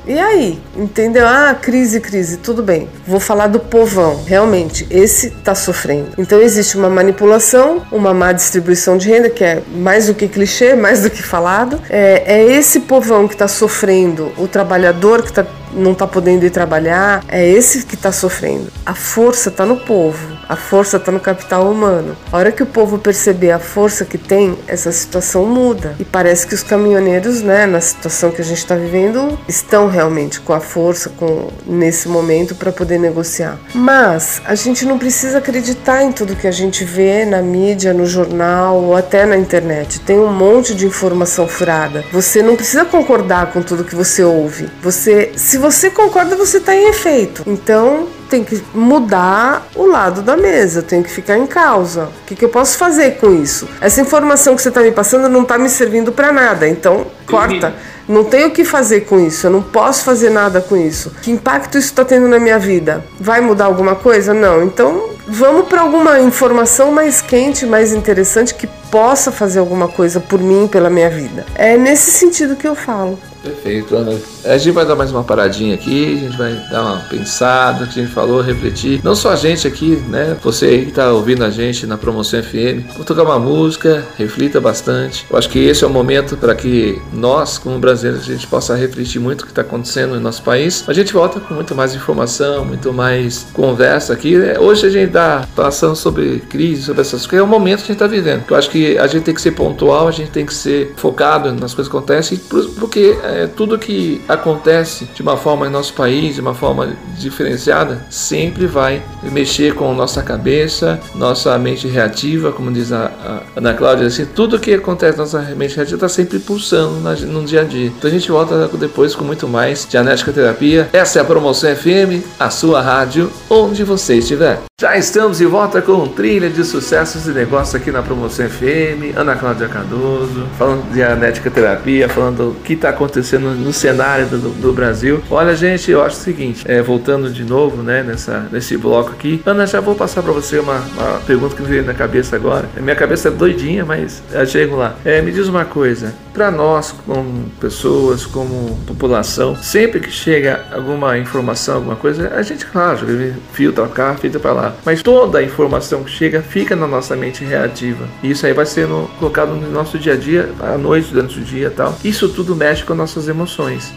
E 0.05 0.17
aí? 0.17 0.59
Entendeu? 0.75 1.27
Ah, 1.27 1.55
crise, 1.59 1.99
crise, 1.99 2.37
tudo 2.37 2.63
bem. 2.63 2.87
Vou 3.05 3.19
falar 3.19 3.47
do 3.47 3.59
povão. 3.59 4.23
Realmente, 4.25 4.87
esse 4.89 5.29
tá 5.29 5.53
sofrendo. 5.53 6.09
Então 6.17 6.41
existe 6.41 6.77
uma 6.77 6.89
manipulação, 6.89 7.83
uma 7.91 8.13
má 8.13 8.31
distribuição 8.31 8.97
de 8.97 9.09
renda, 9.09 9.29
que 9.29 9.43
é 9.43 9.61
mais 9.75 10.07
do 10.07 10.13
que 10.13 10.27
clichê, 10.27 10.75
mais 10.75 11.03
do 11.03 11.09
que 11.09 11.21
falado. 11.21 11.79
É, 11.89 12.23
é 12.25 12.43
esse 12.51 12.81
povão 12.81 13.27
que 13.27 13.35
tá 13.35 13.47
sofrendo, 13.47 14.31
o 14.37 14.47
trabalhador 14.47 15.23
que 15.23 15.33
tá 15.33 15.45
não 15.73 15.91
está 15.91 16.07
podendo 16.07 16.45
ir 16.45 16.49
trabalhar, 16.49 17.23
é 17.27 17.47
esse 17.47 17.85
que 17.85 17.95
está 17.95 18.11
sofrendo. 18.11 18.71
A 18.85 18.95
força 18.95 19.49
está 19.49 19.65
no 19.65 19.77
povo, 19.77 20.38
a 20.49 20.55
força 20.55 20.97
está 20.97 21.11
no 21.11 21.19
capital 21.19 21.71
humano. 21.71 22.17
A 22.31 22.37
hora 22.37 22.51
que 22.51 22.63
o 22.63 22.65
povo 22.65 22.97
perceber 22.97 23.51
a 23.51 23.59
força 23.59 24.03
que 24.03 24.17
tem, 24.17 24.57
essa 24.67 24.91
situação 24.91 25.45
muda. 25.45 25.95
E 25.99 26.03
parece 26.03 26.47
que 26.47 26.55
os 26.55 26.63
caminhoneiros, 26.63 27.43
né, 27.43 27.67
na 27.67 27.79
situação 27.79 28.31
que 28.31 28.41
a 28.41 28.43
gente 28.43 28.57
está 28.57 28.75
vivendo, 28.75 29.37
estão 29.47 29.87
realmente 29.87 30.39
com 30.39 30.51
a 30.51 30.59
força 30.59 31.11
com, 31.11 31.49
nesse 31.67 32.09
momento 32.09 32.55
para 32.55 32.71
poder 32.71 32.97
negociar. 32.97 33.59
Mas 33.75 34.41
a 34.43 34.55
gente 34.55 34.85
não 34.85 34.97
precisa 34.97 35.37
acreditar 35.37 36.03
em 36.03 36.11
tudo 36.11 36.35
que 36.35 36.47
a 36.47 36.51
gente 36.51 36.83
vê 36.83 37.25
na 37.25 37.43
mídia, 37.43 37.93
no 37.93 38.07
jornal 38.07 38.81
ou 38.81 38.95
até 38.95 39.27
na 39.27 39.37
internet. 39.37 39.99
Tem 39.99 40.17
um 40.17 40.33
monte 40.33 40.73
de 40.73 40.87
informação 40.87 41.47
furada. 41.47 42.03
Você 42.11 42.41
não 42.41 42.55
precisa 42.55 42.85
concordar 42.85 43.51
com 43.53 43.61
tudo 43.61 43.83
que 43.83 43.95
você 43.95 44.23
ouve. 44.23 44.67
Você, 44.81 45.31
se 45.35 45.59
você 45.59 45.91
concorda, 45.91 46.35
você 46.35 46.57
está 46.57 46.75
em 46.75 46.89
efeito. 46.89 47.43
Então, 47.45 48.07
tem 48.29 48.43
que 48.43 48.63
mudar 48.73 49.67
o 49.75 49.85
lado 49.85 50.21
da 50.21 50.37
mesa, 50.37 50.81
tem 50.81 51.01
que 51.01 51.09
ficar 51.09 51.37
em 51.37 51.47
causa. 51.47 52.03
O 52.03 52.25
que, 52.25 52.35
que 52.35 52.45
eu 52.45 52.49
posso 52.49 52.77
fazer 52.77 53.17
com 53.17 53.33
isso? 53.33 53.67
Essa 53.81 54.01
informação 54.01 54.55
que 54.55 54.61
você 54.61 54.69
está 54.69 54.81
me 54.81 54.91
passando 54.91 55.27
não 55.27 55.41
está 55.41 55.57
me 55.57 55.67
servindo 55.67 56.11
para 56.11 56.31
nada, 56.31 56.67
então 56.67 57.07
corta. 57.25 57.73
Não 58.07 58.23
tenho 58.23 58.47
o 58.47 58.51
que 58.51 58.63
fazer 58.63 59.01
com 59.01 59.19
isso, 59.19 59.47
eu 59.47 59.51
não 59.51 59.61
posso 59.61 60.03
fazer 60.03 60.29
nada 60.29 60.61
com 60.61 60.75
isso. 60.75 61.11
Que 61.21 61.31
impacto 61.31 61.77
isso 61.77 61.89
está 61.89 62.03
tendo 62.03 62.27
na 62.27 62.39
minha 62.39 62.57
vida? 62.57 63.05
Vai 63.19 63.39
mudar 63.41 63.65
alguma 63.65 63.95
coisa? 63.95 64.33
Não. 64.33 64.63
Então 64.63 65.09
vamos 65.27 65.67
para 65.67 65.81
alguma 65.81 66.19
informação 66.19 66.91
mais 66.91 67.21
quente, 67.21 67.65
mais 67.65 67.93
interessante 67.93 68.55
que 68.55 68.67
possa 68.91 69.31
fazer 69.31 69.59
alguma 69.59 69.87
coisa 69.87 70.19
por 70.19 70.39
mim, 70.39 70.67
pela 70.67 70.89
minha 70.89 71.09
vida. 71.09 71.45
É 71.55 71.77
nesse 71.77 72.11
sentido 72.11 72.55
que 72.55 72.67
eu 72.67 72.75
falo. 72.75 73.19
Perfeito, 73.43 73.95
Ana. 73.95 74.17
A 74.43 74.57
gente 74.57 74.73
vai 74.73 74.85
dar 74.85 74.95
mais 74.95 75.11
uma 75.11 75.23
paradinha 75.23 75.75
aqui, 75.75 76.17
a 76.17 76.27
gente 76.27 76.37
vai 76.37 76.53
dar 76.69 76.81
uma 76.81 76.97
pensada, 77.01 77.85
que 77.85 77.99
a 77.99 78.03
gente 78.03 78.13
falou, 78.13 78.41
refletir. 78.41 78.99
Não 79.03 79.15
só 79.15 79.31
a 79.31 79.35
gente 79.35 79.67
aqui, 79.67 80.01
né? 80.07 80.35
Você 80.41 80.65
aí 80.65 80.85
que 80.85 80.91
tá 80.91 81.11
ouvindo 81.11 81.43
a 81.43 81.49
gente 81.49 81.85
na 81.85 81.97
Promoção 81.97 82.41
FM. 82.41 82.95
Vou 82.95 83.05
tocar 83.05 83.23
uma 83.23 83.39
música, 83.39 84.05
reflita 84.17 84.59
bastante. 84.59 85.25
Eu 85.29 85.37
acho 85.37 85.49
que 85.49 85.59
esse 85.59 85.83
é 85.83 85.87
o 85.87 85.89
momento 85.89 86.35
para 86.35 86.53
que 86.53 87.01
nós, 87.13 87.57
como 87.57 87.79
brasileiros, 87.79 88.23
a 88.23 88.31
gente 88.33 88.47
possa 88.47 88.75
refletir 88.75 89.19
muito 89.19 89.41
o 89.41 89.45
que 89.45 89.51
está 89.51 89.61
acontecendo 89.61 90.15
no 90.15 90.19
nosso 90.19 90.41
país. 90.41 90.83
A 90.87 90.93
gente 90.93 91.13
volta 91.13 91.39
com 91.39 91.53
muito 91.53 91.73
mais 91.73 91.95
informação, 91.95 92.65
muito 92.65 92.93
mais 92.93 93.47
conversa 93.53 94.13
aqui. 94.13 94.35
Hoje 94.59 94.85
a 94.85 94.89
gente 94.89 95.07
está 95.07 95.47
passando 95.55 95.95
sobre 95.95 96.39
crise, 96.49 96.83
sobre 96.83 97.01
essas 97.01 97.25
coisas. 97.25 97.39
É 97.39 97.43
o 97.43 97.47
momento 97.47 97.79
que 97.79 97.83
a 97.83 97.87
gente 97.87 97.95
está 97.95 98.07
vivendo. 98.07 98.43
Eu 98.49 98.55
acho 98.55 98.69
que 98.69 98.78
a 98.97 99.07
gente 99.07 99.23
tem 99.23 99.33
que 99.33 99.41
ser 99.41 99.51
pontual, 99.51 100.07
a 100.07 100.11
gente 100.11 100.31
tem 100.31 100.45
que 100.45 100.53
ser 100.53 100.93
focado 100.95 101.51
nas 101.51 101.73
coisas 101.73 101.91
que 101.91 101.97
acontecem, 101.97 102.39
porque 102.79 103.17
é, 103.23 103.47
tudo 103.47 103.77
que 103.77 104.21
acontece 104.27 105.05
de 105.13 105.21
uma 105.21 105.37
forma 105.37 105.67
em 105.67 105.69
nosso 105.69 105.93
país, 105.93 106.35
de 106.35 106.41
uma 106.41 106.53
forma 106.53 106.93
diferenciada, 107.17 108.05
sempre 108.09 108.65
vai 108.67 109.01
mexer 109.23 109.73
com 109.73 109.93
nossa 109.93 110.21
cabeça, 110.21 110.99
nossa 111.15 111.57
mente 111.57 111.87
reativa, 111.87 112.51
como 112.51 112.71
diz 112.71 112.91
a, 112.91 113.05
a 113.05 113.41
Ana 113.57 113.73
Cláudia, 113.73 114.07
assim, 114.07 114.25
tudo 114.25 114.59
que 114.59 114.73
acontece 114.73 115.17
na 115.17 115.23
nossa 115.23 115.39
mente 115.55 115.75
reativa 115.75 115.95
está 115.95 116.09
sempre 116.09 116.39
pulsando 116.39 116.99
na, 117.01 117.13
no 117.15 117.43
dia 117.43 117.61
a 117.61 117.63
dia. 117.63 117.87
Então 117.87 118.09
a 118.09 118.13
gente 118.13 118.31
volta 118.31 118.67
depois 118.77 119.15
com 119.15 119.23
muito 119.23 119.47
mais 119.47 119.87
Dianética 119.89 120.31
Terapia. 120.31 120.89
Essa 120.93 121.19
é 121.19 121.21
a 121.21 121.25
Promoção 121.25 121.75
FM, 121.75 122.23
a 122.39 122.49
sua 122.49 122.81
rádio, 122.81 123.31
onde 123.49 123.83
você 123.83 124.15
estiver. 124.15 124.59
Já 124.79 124.97
estamos 124.97 125.39
de 125.39 125.45
volta 125.45 125.81
com 125.81 126.07
trilha 126.07 126.49
de 126.49 126.63
sucessos 126.63 127.27
e 127.27 127.31
negócios 127.31 127.75
aqui 127.75 127.91
na 127.91 128.01
Promoção 128.01 128.49
FM. 128.49 128.68
Ana 129.15 129.35
Cláudia 129.35 129.67
Cardoso, 129.67 130.47
falando 130.57 130.87
de 130.87 130.95
Dianética 130.95 131.49
Terapia, 131.49 132.09
falando 132.09 132.51
o 132.51 132.55
que 132.55 132.73
está 132.73 132.89
acontecendo 132.89 133.49
no 133.55 133.71
cenário 133.71 134.25
do, 134.27 134.49
do, 134.61 134.73
Brasil. 134.73 135.21
Olha, 135.29 135.55
gente, 135.55 135.89
eu 135.89 136.03
acho 136.03 136.17
o 136.17 136.19
seguinte, 136.19 136.63
é, 136.67 136.81
voltando 136.81 137.31
de 137.31 137.43
novo, 137.43 137.81
né, 137.81 138.03
nessa, 138.03 138.47
nesse 138.51 138.77
bloco 138.77 139.11
aqui. 139.11 139.41
Ana, 139.45 139.65
já 139.65 139.79
vou 139.79 139.95
passar 139.95 140.21
para 140.21 140.31
você 140.31 140.59
uma, 140.59 140.77
uma, 140.97 141.19
pergunta 141.25 141.55
que 141.55 141.61
me 141.61 141.67
veio 141.67 141.85
na 141.85 141.93
cabeça 141.93 142.35
agora. 142.35 142.69
Minha 142.79 142.95
cabeça 142.95 143.29
é 143.29 143.31
doidinha, 143.31 143.85
mas 143.85 144.21
eu 144.31 144.45
chego 144.45 144.75
lá. 144.75 144.95
É, 145.03 145.21
me 145.21 145.31
diz 145.31 145.47
uma 145.47 145.65
coisa, 145.65 146.13
para 146.33 146.51
nós, 146.51 146.93
como 147.05 147.49
pessoas, 147.59 148.25
como 148.25 148.77
população, 148.85 149.55
sempre 149.55 149.99
que 149.99 150.11
chega 150.11 150.65
alguma 150.71 151.17
informação, 151.17 151.75
alguma 151.75 151.95
coisa, 151.95 152.33
a 152.35 152.41
gente, 152.41 152.65
claro, 152.65 153.05
filtra 153.53 153.87
cá, 153.87 154.15
filtra 154.15 154.39
para 154.39 154.53
lá 154.53 154.69
mas 154.85 155.01
toda 155.01 155.39
a 155.39 155.43
informação 155.43 156.03
que 156.03 156.11
chega 156.11 156.41
fica 156.41 156.75
na 156.75 156.87
nossa 156.87 157.15
mente 157.15 157.43
reativa. 157.43 158.07
E 158.23 158.31
isso 158.31 158.45
aí 158.45 158.53
vai 158.53 158.65
sendo 158.65 159.09
colocado 159.19 159.53
no 159.53 159.69
nosso 159.71 159.97
dia 159.97 160.13
a 160.13 160.15
dia, 160.15 160.49
à 160.59 160.77
noite, 160.77 161.11
durante 161.11 161.39
o 161.39 161.43
dia 161.43 161.67
e 161.67 161.69
tal. 161.69 161.95
Isso 162.03 162.29
tudo 162.29 162.55
mexe 162.55 162.83
com 162.83 162.93
nossas 162.93 163.27
emoções. 163.27 163.93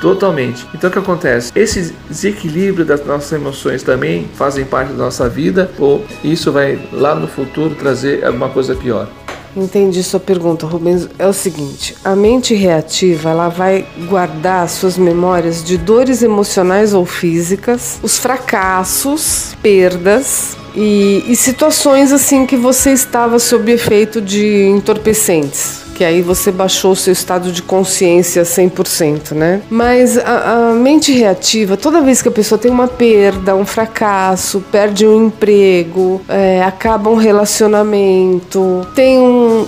Totalmente. 0.00 0.66
Então 0.74 0.90
o 0.90 0.92
que 0.92 0.98
acontece? 0.98 1.52
Esse 1.54 1.94
desequilíbrio 2.08 2.84
das 2.84 3.04
nossas 3.06 3.32
emoções 3.32 3.82
também 3.82 4.28
fazem 4.34 4.64
parte 4.64 4.92
da 4.92 5.04
nossa 5.04 5.28
vida 5.28 5.70
ou 5.78 6.04
isso 6.22 6.52
vai 6.52 6.78
lá 6.92 7.14
no 7.14 7.26
futuro 7.26 7.74
trazer 7.74 8.24
alguma 8.24 8.48
coisa 8.48 8.74
pior? 8.74 9.08
Entendi 9.56 10.02
sua 10.02 10.18
pergunta, 10.18 10.66
Rubens. 10.66 11.08
É 11.18 11.26
o 11.26 11.32
seguinte: 11.32 11.96
a 12.04 12.16
mente 12.16 12.54
reativa 12.54 13.30
ela 13.30 13.48
vai 13.48 13.86
guardar 14.08 14.68
suas 14.68 14.98
memórias 14.98 15.62
de 15.62 15.76
dores 15.76 16.22
emocionais 16.22 16.92
ou 16.92 17.06
físicas, 17.06 17.98
os 18.02 18.18
fracassos, 18.18 19.56
perdas 19.62 20.56
e, 20.74 21.24
e 21.28 21.36
situações 21.36 22.12
assim 22.12 22.46
que 22.46 22.56
você 22.56 22.92
estava 22.92 23.38
sob 23.38 23.70
efeito 23.70 24.20
de 24.20 24.64
entorpecentes 24.66 25.83
que 25.94 26.04
aí 26.04 26.20
você 26.20 26.50
baixou 26.50 26.92
o 26.92 26.96
seu 26.96 27.12
estado 27.12 27.52
de 27.52 27.62
consciência 27.62 28.42
100%, 28.42 29.32
né? 29.32 29.62
Mas 29.70 30.18
a, 30.18 30.70
a, 30.70 30.74
mente 30.74 31.12
reativa, 31.12 31.76
toda 31.76 32.00
vez 32.00 32.20
que 32.20 32.28
a 32.28 32.32
pessoa 32.32 32.58
tem 32.58 32.70
uma 32.70 32.88
perda, 32.88 33.54
um 33.54 33.64
fracasso, 33.64 34.62
perde 34.72 35.06
um 35.06 35.26
emprego, 35.26 36.20
é, 36.28 36.62
acaba 36.62 37.08
um 37.08 37.16
relacionamento, 37.16 38.86
tem 38.94 39.18
um, 39.18 39.66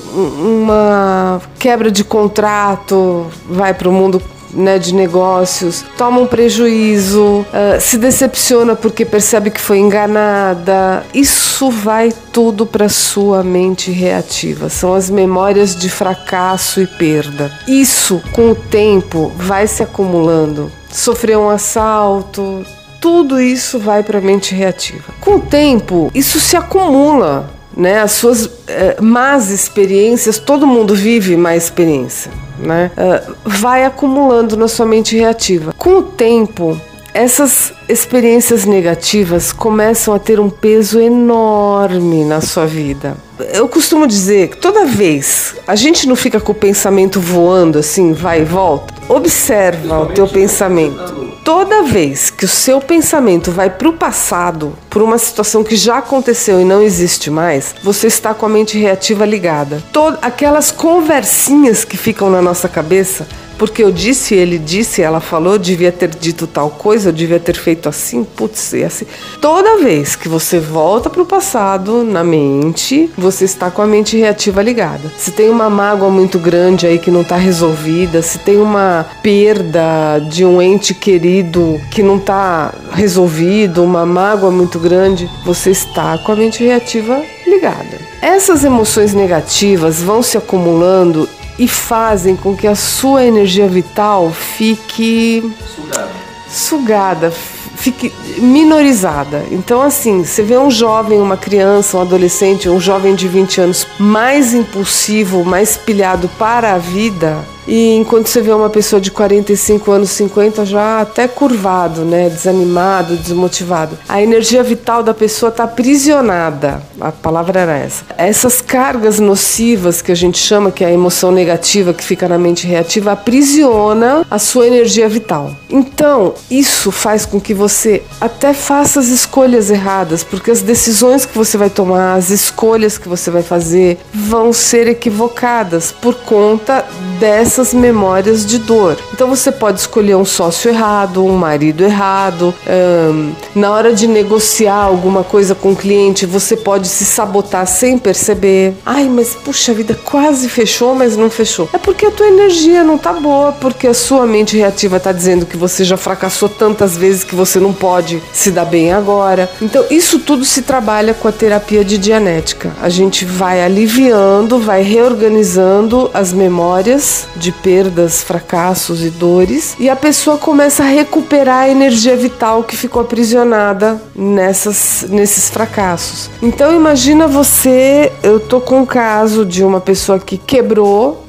uma 0.64 1.40
quebra 1.58 1.90
de 1.90 2.02
contrato, 2.02 3.26
vai 3.48 3.72
para 3.72 3.88
o 3.88 3.92
mundo 3.92 4.20
né, 4.56 4.78
de 4.78 4.94
negócios, 4.94 5.84
toma 5.96 6.20
um 6.20 6.26
prejuízo, 6.26 7.40
uh, 7.40 7.80
se 7.80 7.98
decepciona 7.98 8.74
porque 8.74 9.04
percebe 9.04 9.50
que 9.50 9.60
foi 9.60 9.78
enganada. 9.78 11.04
Isso 11.12 11.70
vai 11.70 12.12
tudo 12.32 12.66
para 12.66 12.88
sua 12.88 13.44
mente 13.44 13.90
reativa. 13.90 14.68
São 14.68 14.94
as 14.94 15.10
memórias 15.10 15.76
de 15.76 15.88
fracasso 15.88 16.80
e 16.80 16.86
perda. 16.86 17.52
Isso, 17.68 18.22
com 18.32 18.50
o 18.50 18.54
tempo, 18.54 19.30
vai 19.36 19.66
se 19.66 19.82
acumulando. 19.82 20.72
Sofreu 20.90 21.42
um 21.42 21.50
assalto, 21.50 22.64
tudo 23.00 23.40
isso 23.40 23.78
vai 23.78 24.02
para 24.02 24.18
a 24.18 24.22
mente 24.22 24.54
reativa. 24.54 25.12
Com 25.20 25.36
o 25.36 25.40
tempo, 25.40 26.10
isso 26.14 26.40
se 26.40 26.56
acumula, 26.56 27.50
né? 27.76 28.00
As 28.00 28.12
suas 28.12 28.48
eh, 28.66 28.96
más 29.00 29.50
experiências, 29.50 30.38
todo 30.38 30.66
mundo 30.66 30.94
vive 30.94 31.36
má 31.36 31.54
experiência 31.54 32.45
né? 32.58 32.90
Uh, 32.96 33.34
vai 33.44 33.84
acumulando 33.84 34.56
na 34.56 34.68
sua 34.68 34.86
mente 34.86 35.16
reativa. 35.16 35.72
Com 35.76 35.98
o 35.98 36.02
tempo, 36.02 36.80
essas 37.16 37.72
experiências 37.88 38.66
negativas 38.66 39.50
começam 39.50 40.12
a 40.12 40.18
ter 40.18 40.38
um 40.38 40.50
peso 40.50 41.00
enorme 41.00 42.26
na 42.26 42.42
sua 42.42 42.66
vida. 42.66 43.16
Eu 43.54 43.66
costumo 43.68 44.06
dizer 44.06 44.48
que 44.48 44.58
toda 44.58 44.84
vez 44.84 45.54
a 45.66 45.74
gente 45.74 46.06
não 46.06 46.14
fica 46.14 46.38
com 46.38 46.52
o 46.52 46.54
pensamento 46.54 47.18
voando 47.18 47.78
assim, 47.78 48.12
vai 48.12 48.42
e 48.42 48.44
volta. 48.44 48.92
Observa 49.08 50.00
o 50.00 50.06
teu 50.06 50.28
pensamento. 50.28 51.26
Toda 51.42 51.84
vez 51.84 52.28
que 52.28 52.44
o 52.44 52.48
seu 52.48 52.80
pensamento 52.80 53.50
vai 53.50 53.70
para 53.70 53.88
o 53.88 53.94
passado, 53.94 54.74
por 54.90 55.00
uma 55.00 55.16
situação 55.16 55.64
que 55.64 55.76
já 55.76 55.98
aconteceu 55.98 56.60
e 56.60 56.64
não 56.66 56.82
existe 56.82 57.30
mais, 57.30 57.74
você 57.82 58.08
está 58.08 58.34
com 58.34 58.44
a 58.44 58.48
mente 58.48 58.76
reativa 58.78 59.24
ligada. 59.24 59.82
Todas 59.90 60.18
aquelas 60.20 60.70
conversinhas 60.70 61.82
que 61.82 61.96
ficam 61.96 62.28
na 62.28 62.42
nossa 62.42 62.68
cabeça 62.68 63.26
porque 63.58 63.82
eu 63.82 63.90
disse, 63.90 64.34
ele 64.34 64.58
disse, 64.58 65.02
ela 65.02 65.20
falou, 65.20 65.58
devia 65.58 65.92
ter 65.92 66.08
dito 66.08 66.46
tal 66.46 66.70
coisa, 66.70 67.08
eu 67.08 67.12
devia 67.12 67.40
ter 67.40 67.56
feito 67.56 67.88
assim, 67.88 68.24
putz, 68.24 68.72
e 68.72 68.84
assim. 68.84 69.06
Toda 69.40 69.78
vez 69.78 70.14
que 70.14 70.28
você 70.28 70.58
volta 70.58 71.08
para 71.08 71.22
o 71.22 71.26
passado 71.26 72.04
na 72.04 72.22
mente, 72.22 73.10
você 73.16 73.44
está 73.44 73.70
com 73.70 73.82
a 73.82 73.86
mente 73.86 74.16
reativa 74.16 74.62
ligada. 74.62 75.10
Se 75.16 75.30
tem 75.30 75.48
uma 75.48 75.70
mágoa 75.70 76.10
muito 76.10 76.38
grande 76.38 76.86
aí 76.86 76.98
que 76.98 77.10
não 77.10 77.22
está 77.22 77.36
resolvida, 77.36 78.22
se 78.22 78.38
tem 78.40 78.58
uma 78.58 79.06
perda 79.22 80.18
de 80.30 80.44
um 80.44 80.60
ente 80.60 80.94
querido 80.94 81.80
que 81.90 82.02
não 82.02 82.16
está 82.16 82.74
resolvido, 82.92 83.82
uma 83.82 84.04
mágoa 84.04 84.50
muito 84.50 84.78
grande, 84.78 85.28
você 85.44 85.70
está 85.70 86.18
com 86.18 86.32
a 86.32 86.36
mente 86.36 86.62
reativa 86.62 87.22
ligada. 87.46 87.98
Essas 88.20 88.64
emoções 88.64 89.14
negativas 89.14 90.02
vão 90.02 90.22
se 90.22 90.36
acumulando 90.36 91.28
e 91.58 91.66
fazem 91.66 92.36
com 92.36 92.56
que 92.56 92.66
a 92.66 92.74
sua 92.74 93.24
energia 93.24 93.68
vital 93.68 94.30
fique 94.30 95.54
Sugada. 95.74 96.10
sugada, 96.48 97.30
fique 97.30 98.12
minorizada. 98.38 99.44
Então, 99.50 99.80
assim, 99.80 100.24
você 100.24 100.42
vê 100.42 100.58
um 100.58 100.70
jovem, 100.70 101.20
uma 101.20 101.36
criança, 101.36 101.96
um 101.96 102.00
adolescente, 102.02 102.68
um 102.68 102.80
jovem 102.80 103.14
de 103.14 103.28
20 103.28 103.60
anos 103.60 103.86
mais 103.98 104.52
impulsivo, 104.52 105.44
mais 105.44 105.76
pilhado 105.76 106.28
para 106.38 106.74
a 106.74 106.78
vida, 106.78 107.44
e 107.66 107.94
enquanto 107.96 108.28
você 108.28 108.40
vê 108.40 108.52
uma 108.52 108.70
pessoa 108.70 109.00
de 109.00 109.10
45 109.10 109.90
anos, 109.90 110.10
50 110.10 110.64
já 110.64 111.00
até 111.00 111.26
curvado, 111.26 112.02
né, 112.02 112.28
desanimado, 112.28 113.16
desmotivado, 113.16 113.98
a 114.08 114.22
energia 114.22 114.62
vital 114.62 115.02
da 115.02 115.12
pessoa 115.12 115.50
está 115.50 115.64
aprisionada. 115.64 116.82
A 117.00 117.10
palavra 117.10 117.60
era 117.60 117.76
essa. 117.76 118.04
Essas 118.16 118.60
cargas 118.60 119.18
nocivas 119.18 120.00
que 120.00 120.12
a 120.12 120.14
gente 120.14 120.38
chama 120.38 120.70
que 120.70 120.84
é 120.84 120.88
a 120.88 120.92
emoção 120.92 121.32
negativa 121.32 121.92
que 121.92 122.04
fica 122.04 122.28
na 122.28 122.38
mente 122.38 122.66
reativa 122.66 123.12
aprisiona 123.12 124.24
a 124.30 124.38
sua 124.38 124.66
energia 124.66 125.08
vital. 125.08 125.50
Então, 125.68 126.34
isso 126.50 126.92
faz 126.92 127.26
com 127.26 127.40
que 127.40 127.52
você 127.52 128.02
até 128.20 128.52
faça 128.52 129.00
as 129.00 129.08
escolhas 129.08 129.70
erradas, 129.70 130.22
porque 130.22 130.50
as 130.50 130.62
decisões 130.62 131.24
que 131.24 131.36
você 131.36 131.56
vai 131.56 131.70
tomar, 131.70 132.14
as 132.14 132.30
escolhas 132.30 132.98
que 132.98 133.08
você 133.08 133.30
vai 133.30 133.42
fazer 133.42 133.98
vão 134.12 134.52
ser 134.52 134.86
equivocadas 134.86 135.92
por 135.92 136.14
conta 136.14 136.84
dessa 137.18 137.55
essas 137.56 137.72
memórias 137.72 138.44
de 138.44 138.58
dor. 138.58 138.98
Então 139.14 139.28
você 139.28 139.50
pode 139.50 139.80
escolher 139.80 140.14
um 140.14 140.26
sócio 140.26 140.70
errado, 140.70 141.24
um 141.24 141.36
marido 141.36 141.82
errado. 141.82 142.54
Um, 142.68 143.32
na 143.54 143.70
hora 143.70 143.94
de 143.94 144.06
negociar 144.06 144.74
alguma 144.74 145.24
coisa 145.24 145.54
com 145.54 145.72
o 145.72 145.76
cliente, 145.76 146.26
você 146.26 146.54
pode 146.54 146.86
se 146.86 147.06
sabotar 147.06 147.66
sem 147.66 147.96
perceber. 147.96 148.74
Ai, 148.84 149.08
mas 149.08 149.34
puxa 149.34 149.72
vida, 149.72 149.98
quase 150.04 150.50
fechou, 150.50 150.94
mas 150.94 151.16
não 151.16 151.30
fechou. 151.30 151.66
É 151.72 151.78
porque 151.78 152.04
a 152.04 152.10
tua 152.10 152.26
energia 152.26 152.84
não 152.84 152.98
tá 152.98 153.14
boa, 153.14 153.52
porque 153.52 153.86
a 153.86 153.94
sua 153.94 154.26
mente 154.26 154.54
reativa 154.54 155.00
tá 155.00 155.10
dizendo 155.10 155.46
que 155.46 155.56
você 155.56 155.82
já 155.82 155.96
fracassou 155.96 156.50
tantas 156.50 156.94
vezes 156.94 157.24
que 157.24 157.34
você 157.34 157.58
não 157.58 157.72
pode 157.72 158.22
se 158.34 158.50
dar 158.50 158.66
bem 158.66 158.92
agora. 158.92 159.50
Então 159.62 159.82
isso 159.90 160.18
tudo 160.18 160.44
se 160.44 160.60
trabalha 160.60 161.14
com 161.14 161.26
a 161.26 161.32
terapia 161.32 161.82
de 161.82 161.96
dianética. 161.96 162.76
A 162.82 162.90
gente 162.90 163.24
vai 163.24 163.64
aliviando, 163.64 164.58
vai 164.58 164.82
reorganizando 164.82 166.10
as 166.12 166.34
memórias 166.34 167.26
de 167.34 167.45
de 167.46 167.52
perdas, 167.52 168.22
fracassos 168.22 169.04
e 169.04 169.08
dores, 169.08 169.76
e 169.78 169.88
a 169.88 169.94
pessoa 169.94 170.36
começa 170.36 170.82
a 170.82 170.86
recuperar 170.86 171.62
a 171.62 171.68
energia 171.68 172.16
vital 172.16 172.64
que 172.64 172.76
ficou 172.76 173.02
aprisionada 173.02 174.02
nessas, 174.16 175.06
nesses 175.08 175.48
fracassos. 175.48 176.28
Então 176.42 176.74
imagina 176.74 177.28
você, 177.28 178.10
eu 178.20 178.40
tô 178.40 178.60
com 178.60 178.80
um 178.80 178.86
caso 178.86 179.46
de 179.46 179.62
uma 179.62 179.80
pessoa 179.80 180.18
que 180.18 180.36
quebrou 180.36 181.24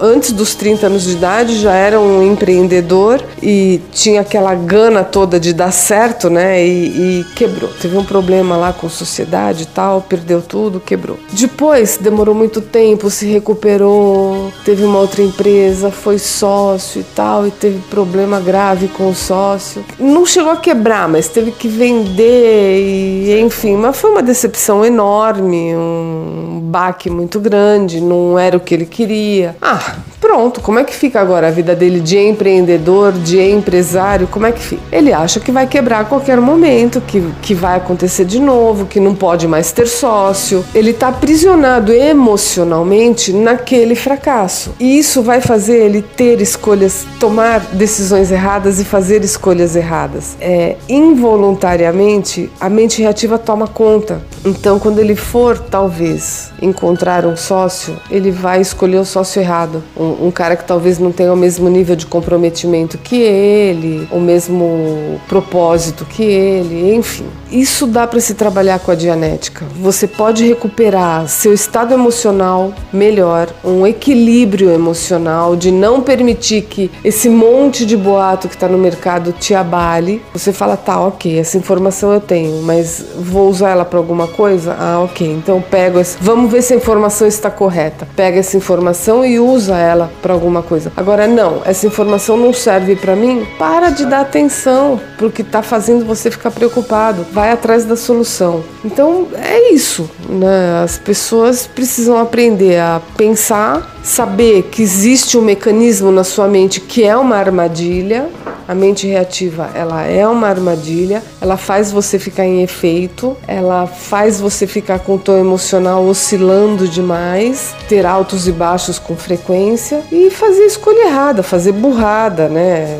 antes 0.00 0.32
dos 0.32 0.54
30 0.54 0.86
anos 0.86 1.04
de 1.04 1.12
idade, 1.12 1.58
já 1.58 1.74
era 1.74 2.00
um 2.00 2.22
empreendedor 2.22 3.22
e 3.42 3.82
tinha 3.92 4.22
aquela 4.22 4.54
gana 4.54 5.04
toda 5.04 5.38
de 5.38 5.52
dar 5.52 5.72
certo, 5.72 6.30
né? 6.30 6.64
E, 6.64 7.20
e 7.20 7.24
quebrou. 7.34 7.68
Teve 7.82 7.98
um 7.98 8.04
problema 8.04 8.56
lá 8.56 8.72
com 8.72 8.88
sociedade 8.88 9.64
e 9.64 9.66
tal, 9.66 10.00
perdeu 10.00 10.40
tudo, 10.40 10.80
quebrou. 10.80 11.18
Depois 11.32 11.98
demorou 12.00 12.34
muito 12.34 12.62
tempo, 12.62 13.10
se 13.10 13.26
recuperou, 13.26 14.50
teve 14.64 14.84
uma 14.84 14.98
outra 14.98 15.22
empresa 15.22 15.49
empresa, 15.50 15.90
foi 15.90 16.18
sócio 16.18 17.00
e 17.00 17.04
tal, 17.04 17.46
e 17.46 17.50
teve 17.50 17.78
problema 17.90 18.40
grave 18.40 18.88
com 18.88 19.08
o 19.10 19.14
sócio. 19.14 19.84
Não 19.98 20.24
chegou 20.24 20.52
a 20.52 20.56
quebrar, 20.56 21.08
mas 21.08 21.28
teve 21.28 21.50
que 21.50 21.68
vender, 21.68 22.78
e, 22.78 23.40
enfim, 23.40 23.76
mas 23.76 23.96
foi 23.96 24.10
uma 24.10 24.22
decepção 24.22 24.84
enorme, 24.84 25.74
um 25.74 26.60
baque 26.62 27.10
muito 27.10 27.40
grande, 27.40 28.00
não 28.00 28.38
era 28.38 28.56
o 28.56 28.60
que 28.60 28.74
ele 28.74 28.86
queria. 28.86 29.56
Ah, 29.60 29.96
pronto, 30.20 30.60
como 30.60 30.78
é 30.78 30.84
que 30.84 30.94
fica 30.94 31.20
agora 31.20 31.48
a 31.48 31.50
vida 31.50 31.74
dele 31.74 31.98
de 32.00 32.16
empreendedor, 32.16 33.12
de 33.12 33.40
empresário? 33.40 34.28
Como 34.28 34.46
é 34.46 34.52
que 34.52 34.60
fica? 34.60 34.82
Ele 34.92 35.12
acha 35.12 35.40
que 35.40 35.50
vai 35.50 35.66
quebrar 35.66 36.00
a 36.00 36.04
qualquer 36.04 36.40
momento, 36.40 37.00
que, 37.00 37.22
que 37.42 37.54
vai 37.54 37.76
acontecer 37.76 38.24
de 38.24 38.38
novo, 38.38 38.86
que 38.86 39.00
não 39.00 39.14
pode 39.14 39.48
mais 39.48 39.72
ter 39.72 39.88
sócio. 39.88 40.64
Ele 40.74 40.90
está 40.90 41.08
aprisionado 41.08 41.92
emocionalmente 41.92 43.32
naquele 43.32 43.96
fracasso. 43.96 44.72
E 44.78 44.98
isso 44.98 45.22
vai 45.22 45.39
fazer 45.40 45.84
ele 45.84 46.02
ter 46.02 46.40
escolhas, 46.40 47.06
tomar 47.18 47.60
decisões 47.72 48.30
erradas 48.30 48.80
e 48.80 48.84
fazer 48.84 49.24
escolhas 49.24 49.76
erradas. 49.76 50.36
É, 50.40 50.76
involuntariamente, 50.88 52.50
a 52.60 52.68
mente 52.68 53.02
reativa 53.02 53.38
toma 53.38 53.66
conta. 53.66 54.22
Então, 54.44 54.78
quando 54.78 54.98
ele 54.98 55.14
for, 55.14 55.58
talvez, 55.58 56.50
encontrar 56.62 57.26
um 57.26 57.36
sócio, 57.36 57.96
ele 58.10 58.30
vai 58.30 58.60
escolher 58.60 58.98
o 58.98 59.04
sócio 59.04 59.40
errado. 59.40 59.82
Um, 59.96 60.26
um 60.26 60.30
cara 60.30 60.56
que 60.56 60.64
talvez 60.64 60.98
não 60.98 61.12
tenha 61.12 61.32
o 61.32 61.36
mesmo 61.36 61.68
nível 61.68 61.94
de 61.94 62.06
comprometimento 62.06 62.96
que 62.96 63.16
ele, 63.16 64.08
o 64.10 64.18
mesmo 64.18 65.20
propósito 65.28 66.04
que 66.04 66.22
ele, 66.22 66.94
enfim. 66.94 67.26
Isso 67.50 67.86
dá 67.86 68.06
para 68.06 68.20
se 68.20 68.34
trabalhar 68.34 68.78
com 68.78 68.90
a 68.90 68.94
dianética. 68.94 69.64
Você 69.76 70.06
pode 70.06 70.46
recuperar 70.46 71.28
seu 71.28 71.52
estado 71.52 71.92
emocional 71.92 72.72
melhor, 72.92 73.48
um 73.64 73.86
equilíbrio 73.86 74.70
emocional, 74.70 75.56
de 75.56 75.70
não 75.70 76.00
permitir 76.00 76.62
que 76.62 76.90
esse 77.04 77.28
monte 77.28 77.84
de 77.84 77.96
boato 77.96 78.48
que 78.48 78.54
está 78.54 78.68
no 78.68 78.78
mercado 78.78 79.32
te 79.32 79.54
abale. 79.54 80.22
Você 80.32 80.52
fala, 80.52 80.76
tá, 80.76 81.00
ok, 81.00 81.38
essa 81.38 81.58
informação 81.58 82.12
eu 82.12 82.20
tenho, 82.20 82.62
mas 82.62 83.04
vou 83.18 83.48
usar 83.50 83.70
ela 83.70 83.84
para 83.84 83.98
alguma 83.98 84.29
coisa? 84.30 84.76
Ah, 84.78 85.00
ok, 85.00 85.26
então 85.30 85.60
pego 85.60 85.98
essa. 85.98 86.18
Vamos 86.20 86.50
ver 86.50 86.62
se 86.62 86.72
a 86.72 86.76
informação 86.76 87.26
está 87.26 87.50
correta. 87.50 88.08
Pega 88.16 88.38
essa 88.38 88.56
informação 88.56 89.24
e 89.24 89.38
usa 89.38 89.76
ela 89.76 90.10
para 90.22 90.32
alguma 90.32 90.62
coisa. 90.62 90.92
Agora, 90.96 91.26
não, 91.26 91.62
essa 91.64 91.86
informação 91.86 92.36
não 92.36 92.52
serve 92.52 92.96
para 92.96 93.14
mim. 93.14 93.46
Para 93.58 93.90
de 93.90 94.06
dar 94.06 94.20
atenção 94.20 95.00
pro 95.18 95.30
que 95.30 95.42
está 95.42 95.62
fazendo 95.62 96.04
você 96.04 96.30
ficar 96.30 96.50
preocupado 96.50 97.26
vai 97.32 97.50
atrás 97.50 97.84
da 97.84 97.96
solução. 97.96 98.62
Então 98.84 99.28
é 99.34 99.72
isso, 99.72 100.10
né? 100.28 100.82
As 100.82 100.98
pessoas 100.98 101.66
precisam 101.66 102.18
aprender 102.18 102.78
a 102.78 103.00
pensar, 103.16 103.99
saber 104.02 104.64
que 104.64 104.82
existe 104.82 105.36
um 105.36 105.42
mecanismo 105.42 106.10
na 106.10 106.24
sua 106.24 106.48
mente 106.48 106.80
que 106.80 107.04
é 107.04 107.16
uma 107.16 107.36
armadilha. 107.36 108.28
A 108.66 108.74
mente 108.74 109.04
reativa, 109.04 109.68
ela 109.74 110.04
é 110.04 110.24
uma 110.28 110.46
armadilha, 110.46 111.24
ela 111.40 111.56
faz 111.56 111.90
você 111.90 112.20
ficar 112.20 112.44
em 112.44 112.62
efeito, 112.62 113.36
ela 113.48 113.84
faz 113.84 114.40
você 114.40 114.64
ficar 114.64 115.00
com 115.00 115.16
o 115.16 115.18
tom 115.18 115.36
emocional 115.36 116.04
oscilando 116.04 116.86
demais, 116.86 117.74
ter 117.88 118.06
altos 118.06 118.46
e 118.46 118.52
baixos 118.52 118.96
com 118.96 119.16
frequência 119.16 120.02
e 120.12 120.30
fazer 120.30 120.66
escolha 120.66 121.08
errada, 121.08 121.42
fazer 121.42 121.72
burrada, 121.72 122.48
né? 122.48 122.96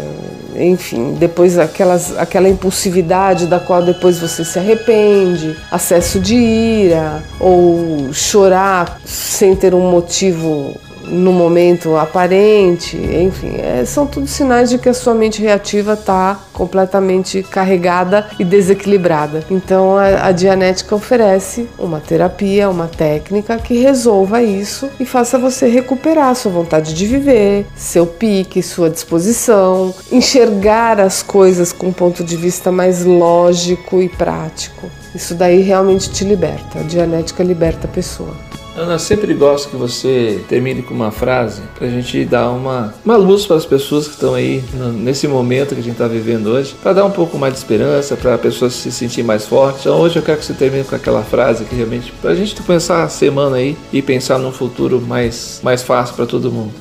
enfim, 0.57 1.15
depois 1.19 1.59
aquelas, 1.59 2.17
aquela 2.19 2.49
impulsividade 2.49 3.47
da 3.47 3.61
qual 3.61 3.83
depois 3.83 4.19
você 4.19 4.45
se 4.45 4.59
arrepende, 4.59 5.57
acesso 5.71 6.21
de 6.21 6.35
ira 6.35 7.23
ou 7.39 8.13
chorar 8.13 9.01
sem 9.05 9.55
ter 9.55 9.75
um 9.75 9.91
motivo 9.91 10.75
no 11.05 11.33
momento 11.33 11.97
aparente, 11.97 12.97
enfim, 12.97 13.57
é, 13.57 13.85
são 13.85 14.07
tudo 14.07 14.27
sinais 14.27 14.71
de 14.71 14.79
que 14.79 14.89
a 14.89 14.95
sua 14.95 15.15
mente 15.15 15.43
reativa 15.43 15.95
está 15.95 16.39
completamente 16.53 17.43
carregada 17.43 18.29
e 18.39 18.45
desequilibrada. 18.45 19.45
Então 19.51 19.97
a, 19.97 20.27
a 20.27 20.33
Dianética 20.33 20.95
oferece 20.95 21.69
uma 21.79 22.01
terapia, 22.01 22.69
uma 22.69 22.87
técnica 22.87 23.57
que 23.59 23.79
resolva 23.79 24.43
isso 24.43 24.91
e 24.99 25.05
faça 25.05 25.39
você 25.39 25.67
recuperar 25.69 26.35
sua 26.35 26.53
vontade 26.53 26.95
de 26.95 27.07
viver, 27.07 27.67
seu 27.75 28.07
pique, 28.07 28.63
sua 28.63 28.91
disposição, 28.91 29.95
enxergar 30.13 31.01
as 31.01 31.23
coisas 31.23 31.73
com 31.73 31.89
um 31.89 31.93
ponto 31.93 32.23
de 32.23 32.37
vista 32.37 32.71
mais 32.71 33.05
lógico 33.05 34.01
e 34.01 34.09
prático. 34.09 34.91
Isso 35.15 35.35
daí 35.35 35.61
realmente 35.61 36.11
te 36.11 36.25
liberta. 36.25 36.81
A 36.81 36.83
Dianética 36.83 37.43
liberta 37.43 37.87
a 37.87 37.91
pessoa. 37.91 38.37
Ana, 38.81 38.99
sempre 38.99 39.35
gosto 39.35 39.69
que 39.69 39.77
você 39.77 40.43
termine 40.49 40.81
com 40.81 40.95
uma 40.95 41.11
frase 41.11 41.61
para 41.77 41.87
a 41.87 41.91
gente 41.91 42.25
dar 42.25 42.51
uma, 42.51 42.95
uma 43.05 43.17
luz 43.17 43.45
para 43.45 43.57
as 43.57 43.67
pessoas 43.67 44.09
que 44.09 44.15
estão 44.15 44.33
aí 44.33 44.65
nesse 44.95 45.29
momento 45.29 45.75
que 45.75 45.81
a 45.83 45.85
gente 45.85 45.93
está 45.93 46.09
vivendo 46.09 46.47
hoje, 46.47 46.75
para 46.83 46.95
dar 46.95 47.05
um 47.05 47.11
pouco 47.11 47.37
mais 47.37 47.53
de 47.53 47.59
esperança, 47.59 48.17
para 48.17 48.37
a 48.37 48.39
pessoa 48.39 48.71
se 48.71 48.91
sentir 48.91 49.23
mais 49.23 49.47
forte. 49.47 49.81
Então 49.81 50.01
hoje 50.01 50.17
eu 50.17 50.23
quero 50.23 50.39
que 50.39 50.47
você 50.47 50.55
termine 50.55 50.85
com 50.85 50.97
aquela 50.97 51.23
frase 51.23 51.67
que 51.67 51.75
realmente, 51.75 52.11
para 52.23 52.31
a 52.31 52.35
gente 52.35 52.55
começar 52.63 53.03
a 53.03 53.09
semana 53.11 53.57
aí 53.57 53.77
e 53.93 54.01
pensar 54.01 54.39
num 54.39 54.51
futuro 54.51 54.99
mais, 54.99 55.61
mais 55.63 55.83
fácil 55.83 56.15
para 56.15 56.25
todo 56.25 56.51
mundo. 56.51 56.73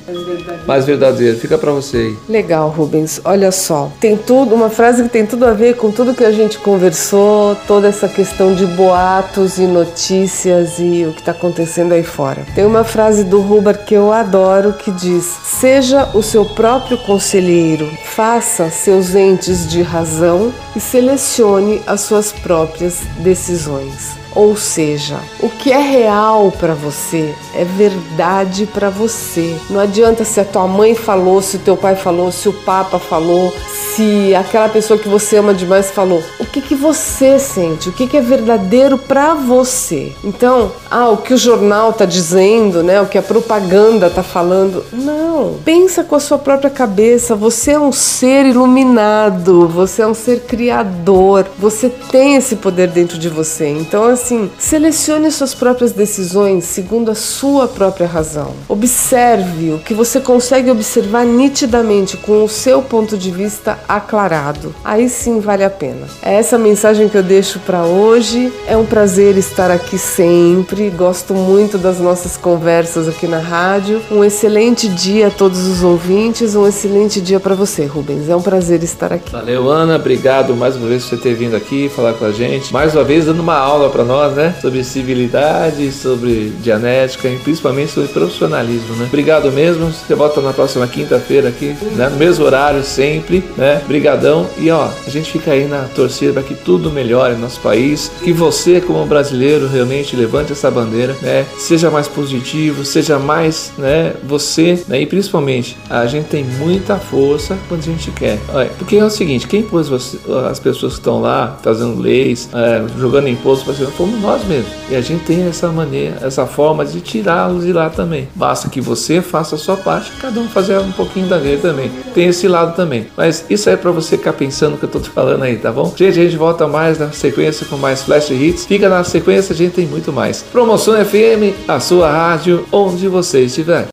Mais 0.70 0.86
verdadeiro. 0.86 1.36
Fica 1.36 1.58
para 1.58 1.72
você 1.72 1.98
aí. 1.98 2.18
Legal, 2.30 2.70
Rubens. 2.70 3.20
Olha 3.26 3.52
só, 3.52 3.92
tem 4.00 4.16
tudo, 4.16 4.54
uma 4.54 4.70
frase 4.70 5.02
que 5.02 5.10
tem 5.10 5.26
tudo 5.26 5.48
a 5.48 5.52
ver 5.52 5.78
com 5.78 5.90
tudo 5.90 6.14
que 6.14 6.24
a 6.24 6.32
gente 6.32 6.60
conversou, 6.60 7.56
toda 7.66 7.88
essa 7.88 8.08
questão 8.08 8.54
de 8.54 8.68
boatos 8.68 9.58
e 9.58 9.64
notícias 9.64 10.78
e 10.78 11.08
o 11.10 11.14
que 11.14 11.22
está 11.22 11.32
acontecendo 11.32 11.94
aí 11.94 12.04
fora. 12.04 12.46
Tem 12.54 12.68
uma 12.68 12.84
frase 12.84 13.24
do 13.24 13.40
Huber 13.42 13.84
que 13.84 13.96
eu 13.96 14.14
adoro 14.14 14.74
que 14.74 14.92
diz: 14.92 15.26
Seja 15.44 16.08
o 16.14 16.22
seu 16.22 16.46
próprio 16.46 17.00
conselheiro, 17.00 17.90
faça 18.06 18.70
seus 18.70 19.16
entes 19.16 19.68
de 19.68 19.82
razão 19.82 20.54
e 20.76 20.80
selecione 20.80 21.82
as 21.88 22.02
suas 22.02 22.32
próprias 22.32 23.00
decisões. 23.18 24.20
Ou 24.40 24.56
seja, 24.56 25.20
o 25.42 25.50
que 25.50 25.70
é 25.70 25.78
real 25.78 26.50
para 26.50 26.74
você 26.74 27.36
é 27.54 27.66
verdade 27.66 28.66
para 28.66 28.90
você. 28.90 29.54
Não 29.70 29.82
adianta 29.82 30.24
se 30.24 30.40
a 30.40 30.46
tua 30.46 30.66
mãe 30.66 30.96
falou, 30.96 31.42
se 31.42 31.58
o 31.58 31.60
teu 31.60 31.76
pai 31.76 31.98
falou, 31.98 32.32
se 32.32 32.48
o 32.48 32.54
papa 32.54 32.98
falou, 32.98 33.54
se 33.94 34.34
aquela 34.34 34.70
pessoa 34.70 34.98
que 34.98 35.10
você 35.10 35.36
ama 35.36 35.54
demais 35.54 35.92
falou. 35.92 36.24
O 36.40 36.46
que 36.46 36.62
que 36.62 36.74
você 36.74 37.38
sente? 37.38 37.90
O 37.90 37.92
que 37.92 38.08
que 38.08 38.16
é 38.16 38.22
verdadeiro 38.22 38.98
para 38.98 39.34
você? 39.34 40.14
Então, 40.24 40.72
ah, 40.90 41.10
o 41.10 41.18
que 41.18 41.34
o 41.34 41.38
jornal 41.38 41.92
tá 41.92 42.06
dizendo, 42.06 42.82
né? 42.82 43.02
O 43.02 43.08
que 43.08 43.18
a 43.18 43.22
propaganda 43.22 44.10
tá 44.10 44.24
falando? 44.24 44.86
Não. 44.94 45.56
Pensa 45.66 46.02
com 46.02 46.16
a 46.16 46.20
sua 46.20 46.38
própria 46.38 46.70
cabeça. 46.70 47.36
Você 47.36 47.72
é 47.72 47.80
um 47.80 47.92
ser 47.92 48.46
iluminado. 48.46 49.68
Você 49.68 50.02
é 50.02 50.08
um 50.08 50.14
ser 50.14 50.42
criador. 50.42 51.46
Você 51.58 51.90
tem 51.90 52.36
esse 52.36 52.56
poder 52.56 52.88
dentro 52.88 53.18
de 53.18 53.28
você. 53.28 53.68
Então, 53.68 54.06
assim, 54.30 54.50
selecione 54.60 55.32
suas 55.32 55.56
próprias 55.56 55.92
decisões 55.92 56.64
segundo 56.66 57.10
a 57.10 57.16
sua 57.16 57.68
própria 57.68 58.06
razão. 58.06 58.54
Observe 58.68 59.74
o 59.74 59.80
que 59.80 59.94
você 59.94 60.20
consegue 60.20 60.70
observar 60.70 61.26
nitidamente 61.26 62.16
com 62.16 62.44
o 62.44 62.50
seu 62.50 62.82
ponto 62.82 63.18
de 63.18 63.32
vista 63.32 63.80
aclarado. 63.88 64.74
Aí 64.84 65.10
sim 65.10 65.40
vale 65.40 65.64
a 65.64 65.70
pena. 65.70 66.06
É 66.22 66.36
essa 66.36 66.58
mensagem 66.58 67.10
que 67.10 67.18
eu 67.18 67.24
deixo 67.24 67.60
para 67.60 67.84
hoje. 67.84 68.54
É 68.68 68.78
um 68.78 68.86
prazer 68.86 69.36
estar 69.38 69.72
aqui 69.72 69.98
sempre. 69.98 70.90
Gosto 70.92 71.34
muito 71.34 71.78
das 71.78 72.00
nossas 72.00 72.38
conversas 72.38 73.08
aqui 73.08 73.28
na 73.28 73.40
rádio. 73.40 74.02
Um 74.12 74.24
excelente 74.24 74.88
dia 74.88 75.28
a 75.28 75.32
todos 75.32 75.66
os 75.68 75.82
ouvintes. 75.82 76.56
Um 76.56 76.68
excelente 76.68 77.20
dia 77.20 77.40
para 77.40 77.56
você, 77.56 77.86
Rubens. 77.86 78.30
É 78.30 78.36
um 78.36 78.42
prazer 78.42 78.84
estar 78.84 79.12
aqui. 79.12 79.32
Valeu, 79.32 79.70
Ana. 79.70 79.96
Obrigado 79.96 80.56
mais 80.56 80.76
uma 80.76 80.88
vez 80.88 81.04
por 81.04 81.16
você 81.16 81.18
ter 81.18 81.34
vindo 81.34 81.56
aqui 81.56 81.90
falar 81.90 82.14
com 82.14 82.26
a 82.26 82.32
gente. 82.32 82.72
Mais 82.72 82.94
uma 82.94 83.04
vez 83.04 83.26
dando 83.26 83.40
uma 83.40 83.58
aula 83.58 83.90
para 83.90 84.04
nós, 84.10 84.34
né? 84.34 84.56
Sobre 84.60 84.84
civilidade, 84.84 85.92
sobre 85.92 86.52
dianética 86.64 87.28
e 87.28 87.38
principalmente 87.38 87.92
sobre 87.92 88.10
profissionalismo, 88.10 88.96
né? 88.96 89.06
Obrigado 89.06 89.52
mesmo. 89.52 89.92
Você 89.92 90.16
volta 90.16 90.42
na 90.42 90.52
próxima 90.52 90.88
quinta-feira 90.88 91.50
aqui, 91.50 91.76
né? 91.96 92.10
No 92.10 92.18
mesmo 92.18 92.44
horário 92.44 92.84
sempre, 92.84 93.44
né? 93.56 93.84
Brigadão. 93.88 94.48
E 94.58 94.72
ó, 94.72 94.90
a 95.06 95.10
gente 95.12 95.32
fica 95.32 95.52
aí 95.52 95.68
na 95.68 95.84
torcida 95.84 96.34
para 96.34 96.42
que 96.42 96.56
tudo 96.56 96.90
melhore 96.90 97.36
no 97.36 97.42
nosso 97.42 97.60
país, 97.60 98.12
que 98.24 98.34
você 98.34 98.82
como 98.82 99.06
brasileiro 99.06 99.68
realmente 99.68 100.16
levante 100.16 100.54
essa 100.54 100.72
bandeira, 100.72 101.16
né? 101.22 101.46
Seja 101.60 101.92
mais 101.92 102.08
positivo, 102.08 102.84
seja 102.84 103.20
mais, 103.20 103.72
né, 103.78 104.14
você, 104.24 104.84
né? 104.88 105.02
E 105.02 105.06
principalmente, 105.06 105.78
a 105.88 106.08
gente 106.08 106.26
tem 106.26 106.44
muita 106.44 106.96
força 106.96 107.56
quando 107.68 107.82
a 107.82 107.86
gente 107.86 108.10
quer. 108.12 108.40
Olha, 108.52 108.72
porque 108.80 108.98
é 108.98 109.06
o 109.06 109.10
seguinte, 109.10 109.48
quem 109.48 109.62
pôs 109.62 109.88
você, 109.88 110.18
as 110.50 110.60
pessoas 110.60 110.94
que 110.94 111.00
estão 111.00 111.22
lá 111.22 111.60
fazendo 111.62 112.02
leis, 112.02 112.50
é, 112.54 112.84
jogando 112.98 113.28
imposto 113.28 113.66
para 113.66 113.76
fomos 114.00 114.22
nós 114.22 114.46
mesmos. 114.46 114.72
E 114.90 114.96
a 114.96 115.02
gente 115.02 115.26
tem 115.26 115.46
essa 115.46 115.68
maneira, 115.68 116.20
essa 116.22 116.46
forma 116.46 116.86
de 116.86 117.02
tirá-los 117.02 117.66
de 117.66 117.74
lá 117.74 117.90
também. 117.90 118.30
Basta 118.34 118.70
que 118.70 118.80
você 118.80 119.22
faça 119.22 119.56
a 119.56 119.58
sua 119.58 119.76
parte, 119.76 120.14
cada 120.22 120.40
um 120.40 120.48
fazer 120.48 120.78
um 120.80 120.94
pouquinho 120.94 121.28
da 121.28 121.38
dele 121.38 121.62
também. 121.62 121.92
Tem 122.14 122.28
esse 122.28 122.48
lado 122.48 122.78
também. 122.78 123.08
Mas 123.18 123.46
isso 123.50 123.70
é 123.70 123.76
para 123.76 123.92
você 123.92 124.18
ficar 124.18 124.32
pensando 124.32 124.76
o 124.76 124.78
que 124.78 124.86
eu 124.86 124.90
tô 124.90 125.02
te 125.02 125.10
falando 125.10 125.44
aí, 125.44 125.58
tá 125.58 125.70
bom? 125.70 125.94
Gente, 125.98 126.18
a 126.18 126.24
gente 126.24 126.38
volta 126.38 126.66
mais 126.66 126.98
na 126.98 127.12
sequência 127.12 127.66
com 127.66 127.76
mais 127.76 128.02
Flash 128.04 128.32
Hits. 128.32 128.66
Fica 128.66 128.88
na 128.88 129.04
sequência, 129.04 129.52
a 129.52 129.58
gente 129.58 129.74
tem 129.74 129.86
muito 129.86 130.14
mais. 130.14 130.44
Promoção 130.44 130.94
FM, 131.04 131.68
a 131.68 131.82
sua 131.82 132.10
rádio, 132.10 132.66
onde 132.72 133.06
você 133.10 133.42
estiver. 133.42 133.86